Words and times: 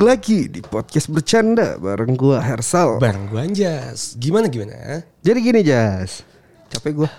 Balik 0.00 0.16
lagi 0.16 0.48
di 0.48 0.64
podcast 0.64 1.12
bercanda 1.12 1.76
bareng 1.76 2.16
gua 2.16 2.40
Hersal. 2.40 2.96
Bareng 3.04 3.28
gua 3.28 3.44
Anjas. 3.44 4.16
Gimana 4.16 4.48
gimana? 4.48 5.04
Jadi 5.20 5.38
gini 5.44 5.60
Jas, 5.60 6.24
capek 6.72 7.04
gua. 7.04 7.10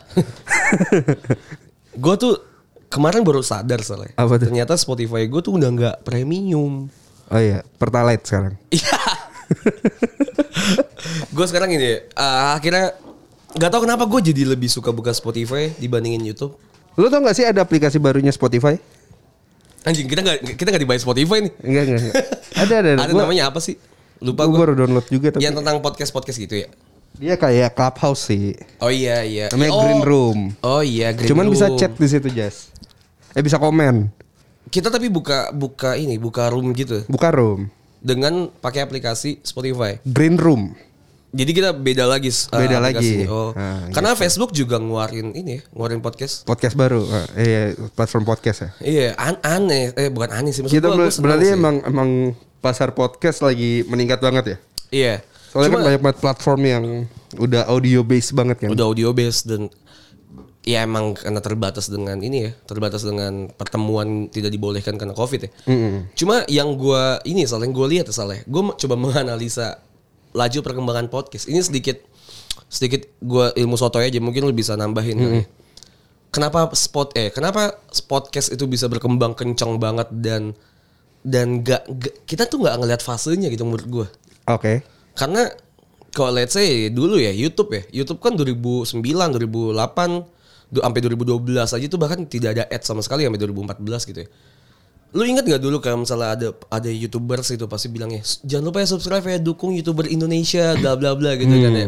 Gue 2.02 2.16
tuh 2.18 2.42
kemarin 2.90 3.22
baru 3.22 3.46
sadar 3.46 3.86
soalnya. 3.86 4.18
Apa 4.18 4.42
tuh? 4.42 4.50
Ternyata 4.50 4.74
Spotify 4.82 5.30
gue 5.30 5.46
tuh 5.46 5.62
udah 5.62 5.70
nggak 5.70 5.96
premium. 6.02 6.90
Oh 7.30 7.38
iya, 7.38 7.62
pertalite 7.78 8.26
sekarang. 8.26 8.58
Iya. 8.74 8.98
gue 11.38 11.46
sekarang 11.46 11.70
ini 11.78 12.02
uh, 12.18 12.58
akhirnya 12.58 12.98
nggak 13.62 13.70
tahu 13.78 13.86
kenapa 13.86 14.10
gue 14.10 14.34
jadi 14.34 14.58
lebih 14.58 14.74
suka 14.74 14.90
buka 14.90 15.14
Spotify 15.14 15.70
dibandingin 15.78 16.26
YouTube. 16.26 16.58
Lu 16.98 17.14
tau 17.14 17.22
gak 17.22 17.38
sih 17.38 17.46
ada 17.46 17.62
aplikasi 17.62 18.02
barunya 18.02 18.34
Spotify? 18.34 18.74
Anjing 19.82 20.06
kita 20.06 20.22
nggak 20.22 20.38
kita 20.56 20.68
nggak 20.70 20.84
dibayar 20.84 21.02
Spotify 21.02 21.38
nih. 21.42 21.54
Enggak 21.62 21.84
enggak. 21.88 22.14
ada 22.54 22.74
ada. 22.78 22.92
Ada 23.00 23.12
Gua- 23.12 23.22
namanya 23.26 23.50
apa 23.50 23.58
sih? 23.58 23.76
Lupa 24.22 24.46
gue. 24.46 24.54
baru 24.54 24.78
download 24.78 25.08
juga 25.08 25.34
tapi 25.34 25.42
Yang 25.42 25.56
tentang 25.58 25.82
podcast 25.82 26.12
podcast 26.12 26.38
gitu 26.38 26.54
ya. 26.56 26.70
dia 27.12 27.36
kayak 27.36 27.74
clubhouse 27.74 28.30
sih. 28.30 28.54
Oh 28.78 28.88
iya 28.88 29.22
iya. 29.22 29.50
Namanya 29.50 29.72
oh. 29.72 29.82
Green 29.82 30.02
Room. 30.02 30.40
Oh 30.62 30.82
iya 30.82 31.10
Green 31.12 31.28
Cuman 31.28 31.46
Room. 31.46 31.54
bisa 31.54 31.66
chat 31.74 31.92
di 31.92 32.06
situ 32.06 32.30
Jas. 32.30 32.70
Eh 33.32 33.42
bisa 33.42 33.58
komen. 33.58 34.14
Kita 34.68 34.88
tapi 34.88 35.10
buka 35.10 35.50
buka 35.52 35.94
ini 35.94 36.16
buka 36.16 36.48
room 36.48 36.72
gitu 36.72 37.04
Buka 37.06 37.28
room. 37.30 37.68
dengan 38.00 38.48
pakai 38.52 38.82
aplikasi 38.82 39.42
Spotify. 39.42 39.98
Green 40.04 40.38
Room. 40.38 40.78
Jadi 41.32 41.52
kita 41.54 41.72
beda 41.72 42.04
lagi. 42.06 42.28
uh, 42.28 42.60
Beda 42.60 42.76
aplikasinya. 42.78 43.24
lagi. 43.24 43.32
Oh. 43.32 43.56
Ah, 43.56 43.88
Karena 43.90 44.12
Facebook 44.14 44.52
juga 44.52 44.76
ngeluarin 44.76 45.32
ini 45.32 45.58
ya, 45.58 45.62
ngeluarin 45.72 46.00
podcast. 46.00 46.44
Podcast 46.44 46.76
baru. 46.76 47.08
Ah, 47.08 47.24
Iya, 47.34 47.62
platform 47.90 48.24
podcast 48.24 48.60
ya. 48.60 48.70
Iya, 48.80 49.08
an 49.16 49.40
aneh. 49.42 49.96
Eh 49.96 50.08
bukan 50.08 50.28
aneh 50.30 50.52
sih. 50.52 50.60
Maksud 50.60 50.76
Kita 50.76 50.88
gua, 50.88 50.98
ber- 51.00 51.08
gua 51.08 51.24
berarti 51.24 51.48
sih. 51.48 51.56
emang 51.56 51.76
emang 51.82 52.10
pasar 52.60 52.92
podcast 52.92 53.40
lagi 53.40 53.88
meningkat 53.88 54.20
banget 54.20 54.44
ya. 54.46 54.58
Iya. 54.92 55.14
Soalnya 55.48 55.68
Cuma 55.68 55.78
kan 55.78 55.88
banyak 55.88 56.02
banget 56.02 56.18
platform 56.20 56.62
yang 56.64 56.84
udah 57.36 57.62
audio 57.66 58.04
based 58.04 58.32
banget 58.32 58.58
kan. 58.60 58.70
udah 58.70 58.86
audio 58.86 59.12
based 59.12 59.48
dan 59.48 59.72
ya 60.62 60.84
emang 60.84 61.16
karena 61.16 61.40
terbatas 61.40 61.88
dengan 61.88 62.20
ini 62.20 62.48
ya, 62.48 62.52
terbatas 62.64 63.02
dengan 63.02 63.50
pertemuan 63.50 64.28
tidak 64.28 64.52
dibolehkan 64.52 64.94
karena 64.94 65.12
Covid 65.12 65.48
ya. 65.48 65.52
Cuma 66.14 66.44
yang 66.46 66.76
gua 66.76 67.24
ini 67.24 67.44
soalnya 67.44 67.68
yang 67.68 67.74
gue 67.74 67.88
lihat 67.90 68.06
ya 68.08 68.14
soalnya, 68.14 68.44
gue 68.44 68.62
coba 68.78 68.96
menganalisa 69.04 69.80
laju 70.32 70.60
perkembangan 70.62 71.08
podcast. 71.08 71.48
Ini 71.48 71.60
sedikit 71.62 72.00
sedikit 72.68 73.08
gua 73.20 73.52
ilmu 73.52 73.76
sotoy 73.76 74.08
aja 74.08 74.20
mungkin 74.20 74.48
lu 74.48 74.54
bisa 74.54 74.76
nambahin 74.76 75.18
kali 75.18 75.38
ya. 75.40 75.46
Kenapa 76.32 76.72
spot 76.72 77.12
eh 77.20 77.28
kenapa 77.28 77.76
podcast 78.08 78.56
itu 78.56 78.64
bisa 78.64 78.88
berkembang 78.88 79.36
kencang 79.36 79.76
banget 79.76 80.08
dan 80.16 80.56
dan 81.22 81.60
gak, 81.62 81.84
gak- 81.86 82.18
kita 82.24 82.48
tuh 82.48 82.64
nggak 82.64 82.76
ngelihat 82.80 83.02
fasenya 83.04 83.52
gitu 83.52 83.68
menurut 83.68 83.88
gua. 83.92 84.08
Oke. 84.48 84.82
Karena 85.14 85.52
kalau 86.12 86.32
let's 86.34 86.56
say 86.56 86.88
dulu 86.88 87.20
ya 87.20 87.32
YouTube 87.32 87.72
ya, 87.72 87.84
YouTube 87.92 88.24
kan 88.24 88.36
2009, 88.36 88.88
2008, 89.36 90.28
du- 90.72 90.84
sampai 90.84 91.00
2012 91.04 91.72
aja 91.76 91.86
tuh 91.88 92.00
bahkan 92.00 92.20
tidak 92.24 92.56
ada 92.56 92.64
ads 92.68 92.88
sama 92.88 93.04
sekali 93.04 93.28
sampai 93.28 93.40
2014 93.40 94.08
gitu 94.08 94.20
ya. 94.24 94.30
Lu 95.12 95.28
inget 95.28 95.44
gak 95.44 95.60
dulu 95.60 95.84
kalau 95.84 96.08
misalnya 96.08 96.30
ada 96.40 96.48
ada 96.72 96.88
youtubers 96.88 97.52
itu 97.52 97.68
pasti 97.68 97.92
bilangnya 97.92 98.24
jangan 98.48 98.72
lupa 98.72 98.80
ya 98.80 98.88
subscribe 98.88 99.26
ya 99.28 99.38
dukung 99.44 99.76
youtuber 99.76 100.08
Indonesia 100.08 100.72
bla 100.80 100.96
bla 100.96 101.12
bla 101.20 101.36
gitu 101.36 101.52
kan 101.52 101.74
ya. 101.76 101.88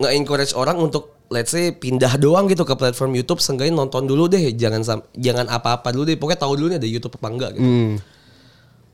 Nggak 0.00 0.12
encourage 0.18 0.52
orang 0.58 0.80
untuk 0.82 1.14
let's 1.30 1.54
say 1.54 1.70
pindah 1.70 2.18
doang 2.18 2.50
gitu 2.50 2.66
ke 2.66 2.74
platform 2.74 3.14
YouTube 3.14 3.38
seenggaknya 3.38 3.78
nonton 3.78 4.02
dulu 4.02 4.26
deh 4.26 4.50
jangan 4.58 4.82
jangan 5.14 5.46
apa-apa 5.46 5.94
dulu 5.94 6.02
deh 6.10 6.18
pokoknya 6.18 6.40
tahu 6.42 6.58
dulu 6.58 6.66
nih 6.74 6.78
ada 6.82 6.88
YouTube 6.90 7.14
apa 7.22 7.28
enggak 7.30 7.50
gitu 7.54 7.62
Hmm. 7.62 7.94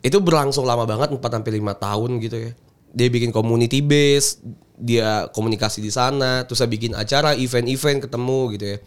itu 0.04 0.18
berlangsung 0.20 0.68
lama 0.68 0.84
banget 0.84 1.08
4 1.10 1.18
sampai 1.18 1.52
5 1.56 1.72
tahun 1.80 2.10
gitu 2.20 2.36
ya. 2.36 2.50
Dia 2.92 3.08
bikin 3.10 3.32
community 3.34 3.80
base, 3.82 4.38
dia 4.76 5.26
komunikasi 5.32 5.80
di 5.80 5.90
sana, 5.90 6.44
terus 6.44 6.60
dia 6.62 6.68
bikin 6.68 6.92
acara, 6.94 7.32
event-event 7.34 8.04
ketemu 8.06 8.40
gitu 8.54 8.64
ya. 8.76 8.78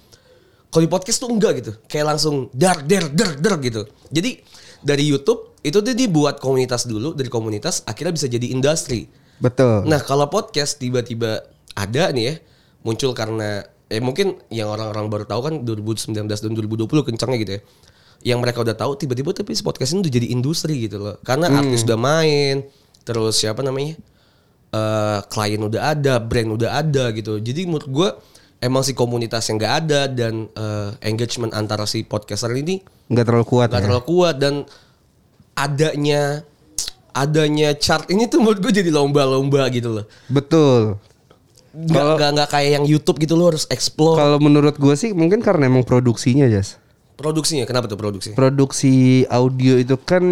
Kalau 0.70 0.82
di 0.86 0.90
podcast 0.90 1.18
tuh 1.18 1.34
enggak 1.34 1.60
gitu. 1.60 1.72
Kayak 1.90 2.16
langsung 2.16 2.48
dar 2.54 2.80
der 2.86 3.10
der 3.10 3.36
der 3.36 3.56
gitu. 3.60 3.82
Jadi 4.14 4.40
dari 4.80 5.04
YouTube 5.08 5.60
itu 5.60 5.80
dia 5.84 5.96
dibuat 5.96 6.40
komunitas 6.40 6.88
dulu, 6.88 7.12
dari 7.12 7.28
komunitas 7.28 7.84
akhirnya 7.84 8.16
bisa 8.16 8.28
jadi 8.32 8.48
industri. 8.52 9.12
Betul. 9.40 9.88
Nah, 9.88 10.00
kalau 10.04 10.28
podcast 10.28 10.80
tiba-tiba 10.80 11.44
ada 11.76 12.12
nih 12.12 12.24
ya, 12.24 12.34
muncul 12.84 13.12
karena 13.16 13.64
eh 13.90 14.04
mungkin 14.04 14.38
yang 14.54 14.70
orang-orang 14.70 15.08
baru 15.10 15.26
tahu 15.26 15.42
kan 15.42 15.54
2019 15.66 16.16
dan 16.28 16.52
2020 16.54 17.08
kencangnya 17.08 17.38
gitu 17.42 17.54
ya. 17.60 17.62
Yang 18.20 18.40
mereka 18.44 18.60
udah 18.64 18.76
tahu 18.76 18.92
tiba-tiba 19.00 19.32
tapi 19.32 19.56
podcast 19.60 19.96
ini 19.96 20.04
udah 20.04 20.14
jadi 20.14 20.28
industri 20.32 20.74
gitu 20.88 21.00
loh. 21.00 21.16
Karena 21.24 21.48
artis 21.48 21.88
udah 21.88 22.00
main, 22.00 22.68
terus 23.04 23.40
siapa 23.40 23.64
namanya? 23.64 23.96
eh 24.70 25.20
klien 25.34 25.58
udah 25.66 25.98
ada, 25.98 26.22
brand 26.22 26.54
udah 26.54 26.78
ada 26.78 27.10
gitu. 27.10 27.42
Jadi 27.42 27.66
menurut 27.66 27.90
gue 27.90 28.10
emang 28.60 28.84
si 28.84 28.92
komunitas 28.92 29.48
yang 29.48 29.58
nggak 29.58 29.76
ada 29.80 30.02
dan 30.06 30.48
eh, 30.48 30.90
engagement 31.04 31.52
antara 31.52 31.84
si 31.84 32.04
podcaster 32.04 32.52
ini 32.52 32.80
Nggak 33.08 33.26
terlalu 33.26 33.46
kuat 33.48 33.68
nggak 33.70 33.80
ya. 33.80 33.86
terlalu 33.86 34.04
kuat 34.06 34.36
dan 34.38 34.54
adanya 35.56 36.44
adanya 37.12 37.74
chart 37.74 38.06
ini 38.08 38.26
tuh 38.26 38.40
menurut 38.40 38.62
gue 38.62 38.72
jadi 38.76 38.90
lomba-lomba 38.90 39.66
gitu 39.70 39.90
loh. 39.92 40.06
Betul. 40.28 40.96
Nggak 41.70 42.04
nggak 42.16 42.30
nggak 42.34 42.50
kayak 42.50 42.70
yang 42.76 42.86
YouTube 42.86 43.18
gitu 43.18 43.34
lo 43.34 43.50
harus 43.50 43.66
explore 43.68 44.18
Kalau 44.18 44.38
menurut 44.38 44.74
gue 44.74 44.94
sih 44.94 45.12
mungkin 45.12 45.40
karena 45.40 45.68
emang 45.68 45.84
produksinya 45.84 46.46
Jas. 46.46 46.78
produksinya. 47.14 47.68
Kenapa 47.68 47.86
tuh 47.86 48.00
produksi? 48.00 48.32
Produksi 48.32 48.96
audio 49.28 49.76
itu 49.76 50.00
kan 50.00 50.24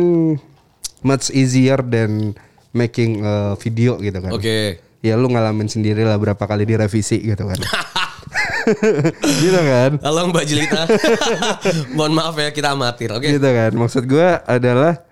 much 1.02 1.28
easier 1.30 1.76
than 1.80 2.32
making 2.72 3.20
a 3.22 3.58
video 3.58 4.00
gitu 4.00 4.16
kan. 4.18 4.32
Oke. 4.32 4.80
Ya 5.02 5.14
lu 5.14 5.28
ngalamin 5.28 5.68
sendiri 5.68 6.02
lah 6.02 6.16
berapa 6.16 6.40
kali 6.40 6.64
direvisi 6.64 7.20
gitu 7.20 7.44
kan. 7.44 7.60
gitu 9.44 9.60
kan. 9.60 9.92
Halo 10.04 10.32
Mbak 10.32 10.46
Jelita. 10.48 10.82
Mohon 11.98 12.14
maaf 12.20 12.36
ya 12.36 12.50
kita 12.52 12.76
amatir. 12.76 13.10
Oke. 13.16 13.32
Gitu 13.32 13.50
kan. 13.50 13.72
Maksud 13.74 14.04
gue 14.06 14.28
adalah 14.44 15.04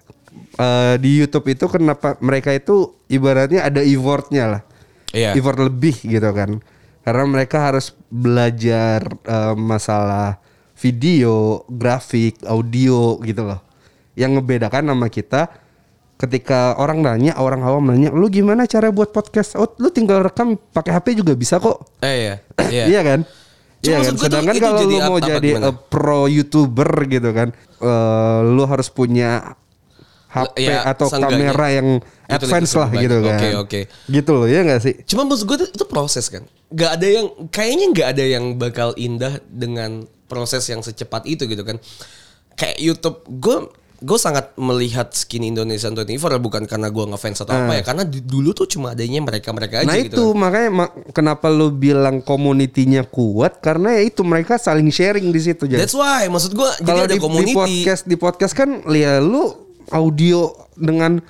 eh, 0.60 0.96
di 1.00 1.24
YouTube 1.24 1.48
itu 1.52 1.66
kenapa 1.72 2.20
mereka 2.20 2.52
itu 2.52 2.96
ibaratnya 3.08 3.68
ada 3.68 3.82
effortnya 3.82 4.44
lah. 4.60 4.62
Iya. 5.16 5.38
Effort 5.38 5.60
lebih 5.60 5.96
gitu 6.04 6.30
kan. 6.36 6.60
Karena 7.06 7.24
mereka 7.30 7.72
harus 7.72 7.96
belajar 8.12 9.06
eh, 9.24 9.54
masalah 9.56 10.42
video, 10.76 11.64
grafik, 11.72 12.44
audio 12.44 13.20
gitu 13.24 13.48
loh. 13.48 13.62
Yang 14.16 14.40
ngebedakan 14.40 14.92
sama 14.92 15.08
kita 15.08 15.42
ketika 16.16 16.80
orang 16.80 17.04
nanya, 17.04 17.36
orang 17.36 17.60
awam 17.64 17.92
nanya, 17.92 18.12
"Lu 18.12 18.32
gimana 18.32 18.64
cara 18.64 18.88
buat 18.92 19.12
podcast?" 19.12 19.60
Oh, 19.60 19.68
lu 19.80 19.92
tinggal 19.92 20.24
rekam 20.24 20.56
pakai 20.56 20.96
HP 20.96 21.20
juga 21.20 21.36
bisa 21.36 21.60
kok. 21.60 22.00
Eh 22.04 22.16
iya. 22.28 22.36
Iya. 22.66 22.86
Iya 22.92 23.02
kan? 23.04 23.20
Cuma 23.86 23.94
Iya 23.94 23.98
maksud 24.02 24.16
kan. 24.18 24.24
Sedangkan 24.26 24.56
kalau 24.58 24.82
lu 24.82 24.98
mau 24.98 25.18
apa 25.22 25.28
jadi 25.30 25.50
pro 25.94 26.22
youtuber 26.26 26.90
gitu 27.06 27.30
kan, 27.30 27.54
eh, 27.80 28.40
lu 28.42 28.64
harus 28.66 28.90
punya 28.90 29.56
HP 30.36 30.68
Ya, 30.68 30.84
atau 30.84 31.08
kamera 31.08 31.72
yang 31.72 32.04
advance 32.28 32.76
lah 32.76 32.92
gitu 32.92 33.24
kan. 33.24 33.40
Oke, 33.40 33.50
oke. 33.56 33.80
Gitu 34.12 34.32
loh 34.36 34.48
ya 34.52 34.68
nggak 34.68 34.82
sih? 34.84 34.94
Cuma 35.08 35.24
maksud 35.24 35.48
gue 35.48 35.58
itu 35.72 35.86
proses 35.88 36.28
kan. 36.28 36.44
Gak 36.76 37.00
ada 37.00 37.08
yang 37.08 37.28
kayaknya 37.48 37.86
nggak 37.96 38.10
ada 38.18 38.26
yang 38.26 38.46
bakal 38.60 38.92
indah 39.00 39.40
dengan 39.48 40.04
proses 40.28 40.68
yang 40.68 40.84
secepat 40.84 41.24
itu 41.24 41.48
gitu 41.48 41.64
kan. 41.64 41.80
Kayak 42.60 42.78
YouTube 42.84 43.24
gue 43.32 43.58
gue 43.98 44.16
sangat 44.16 44.52
melihat 44.56 45.08
skin 45.10 45.46
Indonesian 45.46 45.92
24 45.92 46.10
ya, 46.12 46.38
bukan 46.38 46.64
karena 46.64 46.88
gue 46.88 47.06
ngefans 47.06 47.40
atau 47.40 47.54
apa 47.54 47.74
ya 47.74 47.84
karena 47.84 48.04
di- 48.04 48.20
dulu 48.20 48.52
tuh 48.52 48.68
cuma 48.68 48.92
adanya 48.92 49.20
mereka 49.20 49.50
mereka 49.50 49.82
aja 49.82 49.88
Nah 49.88 49.96
gitu 49.98 50.12
itu 50.12 50.26
kan. 50.26 50.38
makanya 50.38 50.70
ma- 50.70 50.94
kenapa 51.10 51.48
lu 51.48 51.70
bilang 51.70 52.20
komunitinya 52.20 53.04
kuat 53.04 53.60
karena 53.60 53.96
ya 53.96 54.04
itu 54.06 54.22
mereka 54.22 54.56
saling 54.56 54.90
sharing 54.90 55.28
di 55.28 55.40
situ 55.40 55.64
jadi. 55.64 55.80
That's 55.80 55.94
why 55.94 56.26
maksud 56.26 56.52
gue 56.52 56.70
jadi 56.76 56.86
Kalau 56.86 57.02
ada 57.02 57.10
di, 57.10 57.16
di 57.16 57.24
community 57.24 57.56
podcast 57.56 58.04
di 58.04 58.16
podcast 58.16 58.54
kan 58.54 58.70
ya 58.90 59.18
lu 59.18 59.56
audio 59.88 60.50
dengan 60.74 61.24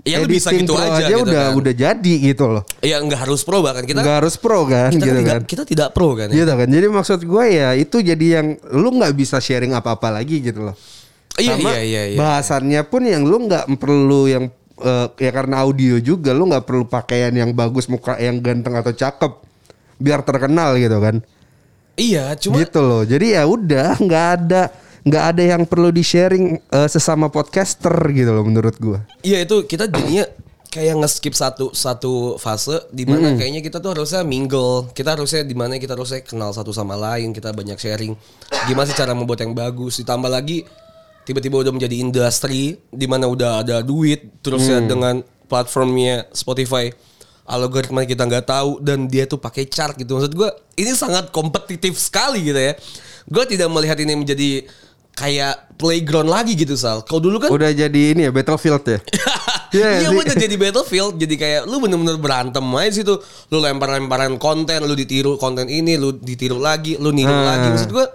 Ya, 0.00 0.20
lu 0.20 0.28
bisa 0.28 0.52
gitu 0.52 0.68
pro 0.70 0.84
aja 0.84 1.08
gitu 1.08 1.24
udah 1.24 1.44
kan. 1.48 1.56
udah 1.56 1.72
jadi 1.74 2.12
gitu 2.22 2.44
loh. 2.44 2.60
ya 2.80 3.00
nggak 3.00 3.24
harus 3.24 3.40
pro 3.40 3.64
bahkan 3.64 3.88
kita 3.88 4.04
Nggak 4.04 4.16
harus 4.20 4.36
pro 4.36 4.60
kan 4.64 4.92
kita, 4.92 5.00
gitu 5.00 5.16
tidak, 5.16 5.32
kan. 5.32 5.42
kita 5.48 5.62
tidak 5.64 5.88
pro 5.92 6.12
kan 6.12 6.28
ya. 6.28 6.44
Gitu 6.44 6.52
kan. 6.52 6.68
Jadi 6.68 6.86
maksud 6.88 7.20
gue 7.24 7.44
ya 7.48 7.68
itu 7.72 7.96
jadi 7.98 8.26
yang 8.36 8.46
lu 8.68 8.92
nggak 8.92 9.12
bisa 9.12 9.40
sharing 9.40 9.72
apa-apa 9.72 10.12
lagi 10.12 10.40
gitu 10.40 10.60
loh. 10.60 10.76
Iya, 11.34 11.58
Sama 11.58 11.70
iya, 11.74 11.82
iya, 11.82 12.02
iya. 12.10 12.18
Bahasannya 12.18 12.82
pun 12.86 13.02
yang 13.02 13.26
lu 13.26 13.46
nggak 13.46 13.66
perlu 13.74 14.30
yang 14.30 14.44
eh, 14.78 15.06
ya 15.18 15.30
karena 15.30 15.62
audio 15.62 15.98
juga 15.98 16.30
lu 16.30 16.46
nggak 16.46 16.62
perlu 16.62 16.86
pakaian 16.86 17.30
yang 17.30 17.50
bagus 17.50 17.86
muka 17.86 18.14
yang 18.16 18.38
ganteng 18.38 18.74
atau 18.74 18.90
cakep. 18.90 19.32
biar 19.94 20.22
terkenal 20.22 20.74
gitu 20.74 20.98
kan. 20.98 21.22
Iya, 21.94 22.34
cuma 22.34 22.58
gitu 22.58 22.82
loh. 22.82 23.02
Jadi 23.02 23.38
ya 23.38 23.46
udah 23.46 23.94
nggak 24.04 24.26
ada 24.36 24.62
nggak 25.04 25.24
ada 25.30 25.42
yang 25.44 25.62
perlu 25.62 25.90
di 25.90 26.02
sharing 26.02 26.58
eh, 26.58 26.88
sesama 26.88 27.30
podcaster 27.30 27.94
gitu 28.10 28.30
loh 28.30 28.42
menurut 28.42 28.74
gua. 28.78 29.02
Iya 29.22 29.42
itu 29.42 29.62
kita 29.62 29.86
jadinya 29.86 30.26
kayak 30.66 30.98
nge-skip 30.98 31.30
satu 31.30 31.70
satu 31.70 32.34
fase 32.34 32.82
di 32.90 33.06
mana 33.06 33.30
Hmm. 33.30 33.38
kayaknya 33.38 33.62
kita 33.62 33.78
tuh 33.78 33.94
harusnya 33.94 34.26
mingle. 34.26 34.90
Kita 34.90 35.14
harusnya 35.14 35.42
di 35.42 35.54
mana 35.54 35.78
kita 35.78 35.94
harusnya 35.94 36.18
kenal 36.20 36.50
satu 36.50 36.74
sama 36.74 36.94
lain, 36.94 37.30
kita 37.30 37.54
banyak 37.54 37.78
sharing. 37.78 38.18
Gimana 38.66 38.86
sih 38.86 38.98
cara 38.98 39.14
membuat 39.14 39.46
yang 39.46 39.54
bagus? 39.54 40.02
Ditambah 40.02 40.26
lagi 40.26 40.66
tiba-tiba 41.24 41.56
udah 41.58 41.72
menjadi 41.72 41.96
industri 41.98 42.62
di 42.86 43.06
mana 43.06 43.24
udah 43.24 43.60
ada 43.60 43.80
duit 43.80 44.40
terus 44.40 44.64
ya 44.64 44.76
Hmm. 44.76 44.86
dengan 44.86 45.14
platformnya 45.44 46.28
Spotify 46.30 46.88
algoritma 47.44 48.02
kita 48.02 48.22
nggak 48.22 48.46
tahu 48.46 48.80
dan 48.80 49.04
dia 49.04 49.24
tuh 49.24 49.36
pakai 49.36 49.64
chart 49.64 49.92
gitu 49.94 50.14
maksud 50.14 50.32
gua 50.32 50.48
ini 50.74 50.92
sangat 50.92 51.28
kompetitif 51.28 51.94
sekali 51.94 52.40
gitu 52.42 52.56
ya 52.56 52.72
gue 53.24 53.44
tidak 53.46 53.68
melihat 53.68 53.96
ini 53.98 54.12
menjadi 54.14 54.64
kayak 55.12 55.76
playground 55.76 56.26
lagi 56.26 56.52
gitu 56.54 56.74
sal 56.74 57.00
kalau 57.00 57.20
dulu 57.20 57.38
kan 57.38 57.48
Udah 57.48 57.70
jadi 57.70 58.00
ini 58.12 58.26
ya 58.26 58.32
Battlefield 58.32 58.82
ya. 58.82 58.98
Iya 59.70 60.06
sih. 60.06 60.14
udah 60.14 60.34
jadi 60.36 60.54
battlefield 60.54 61.14
Jadi 61.16 61.34
kayak 61.34 61.60
lu 61.64 61.78
bener-bener 61.78 62.14
berantem 62.14 62.62
aja 62.72 62.94
situ 62.94 63.14
Lu 63.48 63.58
lempar-lemparan 63.58 64.38
konten 64.38 64.78
Lu 64.80 64.94
ditiru 64.94 65.34
konten 65.34 65.66
ini 65.66 65.94
Lu 65.94 66.14
ditiru 66.14 66.58
lagi 66.58 66.94
Lu 66.94 67.10
niru 67.10 67.26
Ah. 67.28 67.42
lagi 67.52 67.74
Maksud 67.74 67.90
gue 67.90 68.06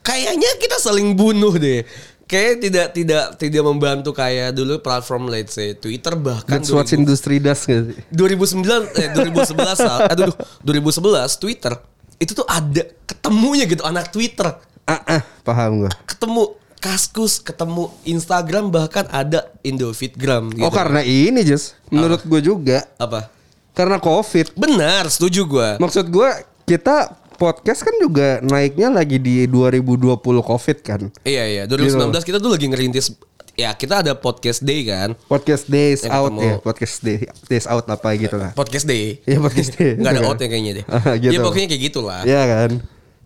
Kayaknya 0.00 0.50
kita 0.58 0.78
saling 0.78 1.14
bunuh 1.14 1.54
deh 1.54 1.86
Kayak 2.30 2.62
tidak 2.62 2.86
tidak 2.94 3.24
tidak 3.34 3.62
membantu 3.66 4.14
kayak 4.14 4.54
dulu 4.54 4.78
platform 4.78 5.26
let's 5.26 5.50
say 5.50 5.74
Twitter 5.74 6.14
bahkan 6.14 6.62
That's 6.62 6.70
what 6.70 6.86
2000 6.86 7.02
industry 7.02 7.42
does 7.42 7.66
gak 7.66 7.90
sih? 7.90 7.98
2009 8.14 8.62
eh 8.94 9.08
2011 9.10 9.50
Sal. 9.74 9.98
aduh 10.06 10.30
2011 10.62 11.42
Twitter 11.42 11.74
itu 12.16 12.30
tuh 12.30 12.46
ada 12.46 12.86
ketemunya 13.02 13.66
gitu 13.66 13.82
anak 13.82 14.14
Twitter 14.14 14.46
Ah, 14.86 15.02
ah 15.10 15.22
paham 15.42 15.82
gua. 15.82 15.90
ketemu 16.06 16.54
Kaskus 16.78 17.44
ketemu 17.44 17.92
Instagram 18.04 18.72
bahkan 18.72 19.04
ada 19.10 19.52
Indofitgram 19.60 20.48
gitu. 20.48 20.64
Oh 20.64 20.72
karena 20.72 21.04
ini 21.04 21.44
Jess, 21.44 21.76
menurut 21.92 22.24
gue 22.24 22.40
juga 22.40 22.88
apa? 22.96 23.28
karena 23.70 24.00
covid. 24.00 24.56
Benar, 24.56 25.04
setuju 25.08 25.44
gua. 25.44 25.68
Maksud 25.76 26.08
gue 26.08 26.30
kita 26.64 27.19
podcast 27.40 27.80
kan 27.80 27.96
juga 27.96 28.44
naiknya 28.44 28.92
lagi 28.92 29.16
di 29.16 29.48
2020 29.48 30.20
covid 30.44 30.78
kan. 30.84 31.00
Iya 31.24 31.44
iya, 31.48 31.62
Gitu. 31.64 31.80
2019 31.80 32.20
kita 32.20 32.36
tuh 32.36 32.52
lagi 32.52 32.68
ngerintis 32.68 33.16
ya 33.56 33.72
kita 33.72 34.04
ada 34.04 34.12
podcast 34.12 34.60
day 34.60 34.84
kan. 34.84 35.16
Podcast 35.24 35.64
days 35.66 36.04
Yang 36.04 36.12
out 36.12 36.28
ketemu. 36.30 36.40
ya, 36.44 36.54
podcast 36.60 36.94
day, 37.00 37.18
days 37.48 37.64
out 37.64 37.84
apa 37.88 38.08
gitu 38.14 38.36
lah. 38.36 38.52
Podcast 38.52 38.84
day. 38.84 39.24
Iya 39.24 39.38
podcast 39.40 39.70
day. 39.72 39.96
Nggak 39.96 40.10
ada 40.10 40.20
Gitu 40.20 40.28
out 40.28 40.36
kan. 40.36 40.48
kayaknya 40.48 40.72
deh. 40.76 40.84
Ah, 40.92 41.14
gitu. 41.16 41.32
Ya 41.32 41.38
pokoknya 41.40 41.66
kayak 41.66 41.82
gitulah. 41.82 42.20
Iya 42.22 42.42
kan. 42.44 42.70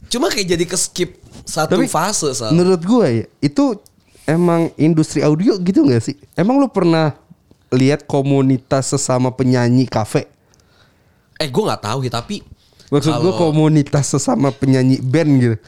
Cuma 0.06 0.26
kayak 0.30 0.46
jadi 0.48 0.64
ke 0.64 0.76
skip 0.78 1.10
satu 1.42 1.74
Tapi 1.76 1.90
fase 1.90 2.30
Sal. 2.32 2.54
menurut 2.54 2.80
gue 2.80 3.06
ya 3.10 3.24
itu 3.42 3.64
emang 4.24 4.70
industri 4.76 5.20
audio 5.20 5.58
gitu 5.58 5.84
gak 5.84 6.00
sih? 6.00 6.14
Emang 6.32 6.56
lu 6.56 6.70
pernah 6.70 7.18
lihat 7.68 8.06
komunitas 8.06 8.94
sesama 8.94 9.28
penyanyi 9.28 9.84
kafe? 9.84 10.30
Eh 11.34 11.50
gue 11.50 11.62
nggak 11.62 11.82
tahu 11.82 11.98
ya 12.00 12.14
tapi 12.14 12.40
Maksud 12.94 13.12
gue 13.18 13.32
komunitas 13.34 14.06
sesama 14.08 14.48
penyanyi 14.50 14.98
band 14.98 15.32
gitu. 15.36 15.58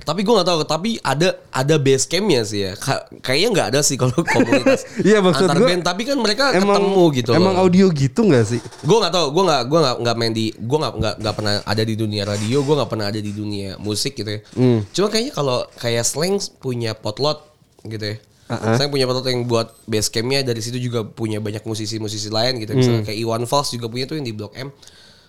tapi 0.00 0.24
gue 0.24 0.30
nggak 0.30 0.48
tahu 0.48 0.60
tapi 0.64 0.90
ada 0.98 1.36
ada 1.50 1.76
base 1.76 2.06
campnya 2.06 2.40
sih 2.40 2.64
ya. 2.64 2.72
Ka- 2.74 3.04
kayaknya 3.20 3.48
nggak 3.50 3.66
ada 3.68 3.80
sih 3.82 3.92
kalau 3.94 4.16
komunitas 4.26 4.88
Iya, 4.98 5.20
maksud 5.20 5.44
antar 5.44 5.58
gua, 5.58 5.68
band. 5.68 5.82
Tapi 5.84 6.02
kan 6.02 6.16
mereka 6.16 6.44
Emang 6.50 6.80
ketemu 6.80 7.04
gitu. 7.12 7.30
Emang 7.34 7.52
loh. 7.52 7.62
audio 7.62 7.86
gitu 7.90 8.20
gak 8.24 8.44
sih? 8.46 8.60
gue 8.62 8.96
nggak 8.96 9.12
tahu 9.12 9.26
gue 9.28 9.44
nggak 9.44 9.62
gue 9.64 9.78
nggak 9.78 9.96
nggak 10.00 10.16
main 10.16 10.32
di 10.32 10.46
gue 10.50 10.78
nggak 10.78 10.94
nggak 10.94 11.14
nggak 11.18 11.34
pernah 11.34 11.54
ada 11.62 11.82
di 11.82 11.94
dunia 11.94 12.22
radio 12.24 12.58
gue 12.58 12.74
nggak 12.74 12.88
pernah 12.88 13.06
ada 13.06 13.20
di 13.20 13.32
dunia 13.32 13.70
musik 13.76 14.12
gitu 14.14 14.30
ya 14.30 14.40
Hmm. 14.54 14.80
cuma 14.88 15.06
kayaknya 15.08 15.32
kalau 15.34 15.58
kayak 15.74 16.04
slang 16.04 16.34
punya 16.56 16.94
potlot 16.94 17.44
gitu 17.84 18.06
ya 18.06 18.16
Uh-uh. 18.48 18.74
saya 18.74 18.88
punya 18.88 19.04
potlot 19.04 19.28
yang 19.28 19.44
buat 19.44 19.76
base 19.84 20.08
campnya 20.08 20.40
dari 20.40 20.64
situ 20.64 20.80
juga 20.80 21.04
punya 21.04 21.36
banyak 21.36 21.60
musisi-musisi 21.62 22.30
lain 22.30 22.56
gitu 22.56 22.72
Hmm. 22.72 22.80
misalnya 22.80 23.02
kayak 23.04 23.18
Iwan 23.18 23.44
Fals 23.44 23.68
juga 23.68 23.84
punya 23.86 24.08
tuh 24.08 24.16
yang 24.16 24.24
di 24.24 24.32
Blok 24.32 24.56
M 24.56 24.72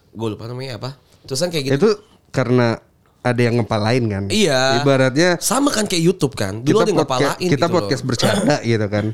gue 0.09 0.27
lupa 0.29 0.47
namanya 0.47 0.79
apa 0.79 0.95
terus 1.23 1.39
kan 1.39 1.49
kayak 1.49 1.63
gitu 1.65 1.75
Itu 1.75 1.89
karena 2.29 2.77
ada 3.19 3.41
yang 3.41 3.59
ngepalain 3.59 4.05
kan? 4.05 4.23
Iya. 4.27 4.79
Ibaratnya 4.79 5.35
sama 5.37 5.69
kan 5.69 5.83
kayak 5.83 5.99
YouTube 6.01 6.33
kan 6.33 6.63
dulu 6.63 6.79
ada 6.79 6.87
yang 6.87 6.97
podcast, 6.97 7.19
ngepalain 7.35 7.49
kita 7.49 7.57
gitu 7.59 7.75
podcast 7.75 8.01
loh. 8.01 8.07
bercanda 8.07 8.55
gitu 8.71 8.85
kan. 8.87 9.05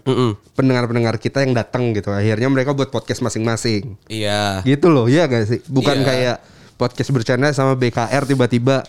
Pendengar-pendengar 0.53 1.15
kita 1.17 1.41
yang 1.41 1.53
datang 1.53 1.89
gitu. 1.91 2.09
Akhirnya 2.09 2.45
mereka 2.47 2.71
buat 2.71 2.89
podcast 2.89 3.21
masing-masing. 3.21 3.97
iya 4.05 4.61
Gitu 4.61 4.87
loh, 4.87 5.09
iya 5.09 5.25
gak 5.25 5.47
sih? 5.47 5.59
Bukan 5.65 5.99
Iya. 5.99 6.05
kayak 6.05 6.35
podcast 6.75 7.09
bercanda 7.09 7.49
sama 7.49 7.73
BKR 7.73 8.23
tiba-tiba 8.25 8.85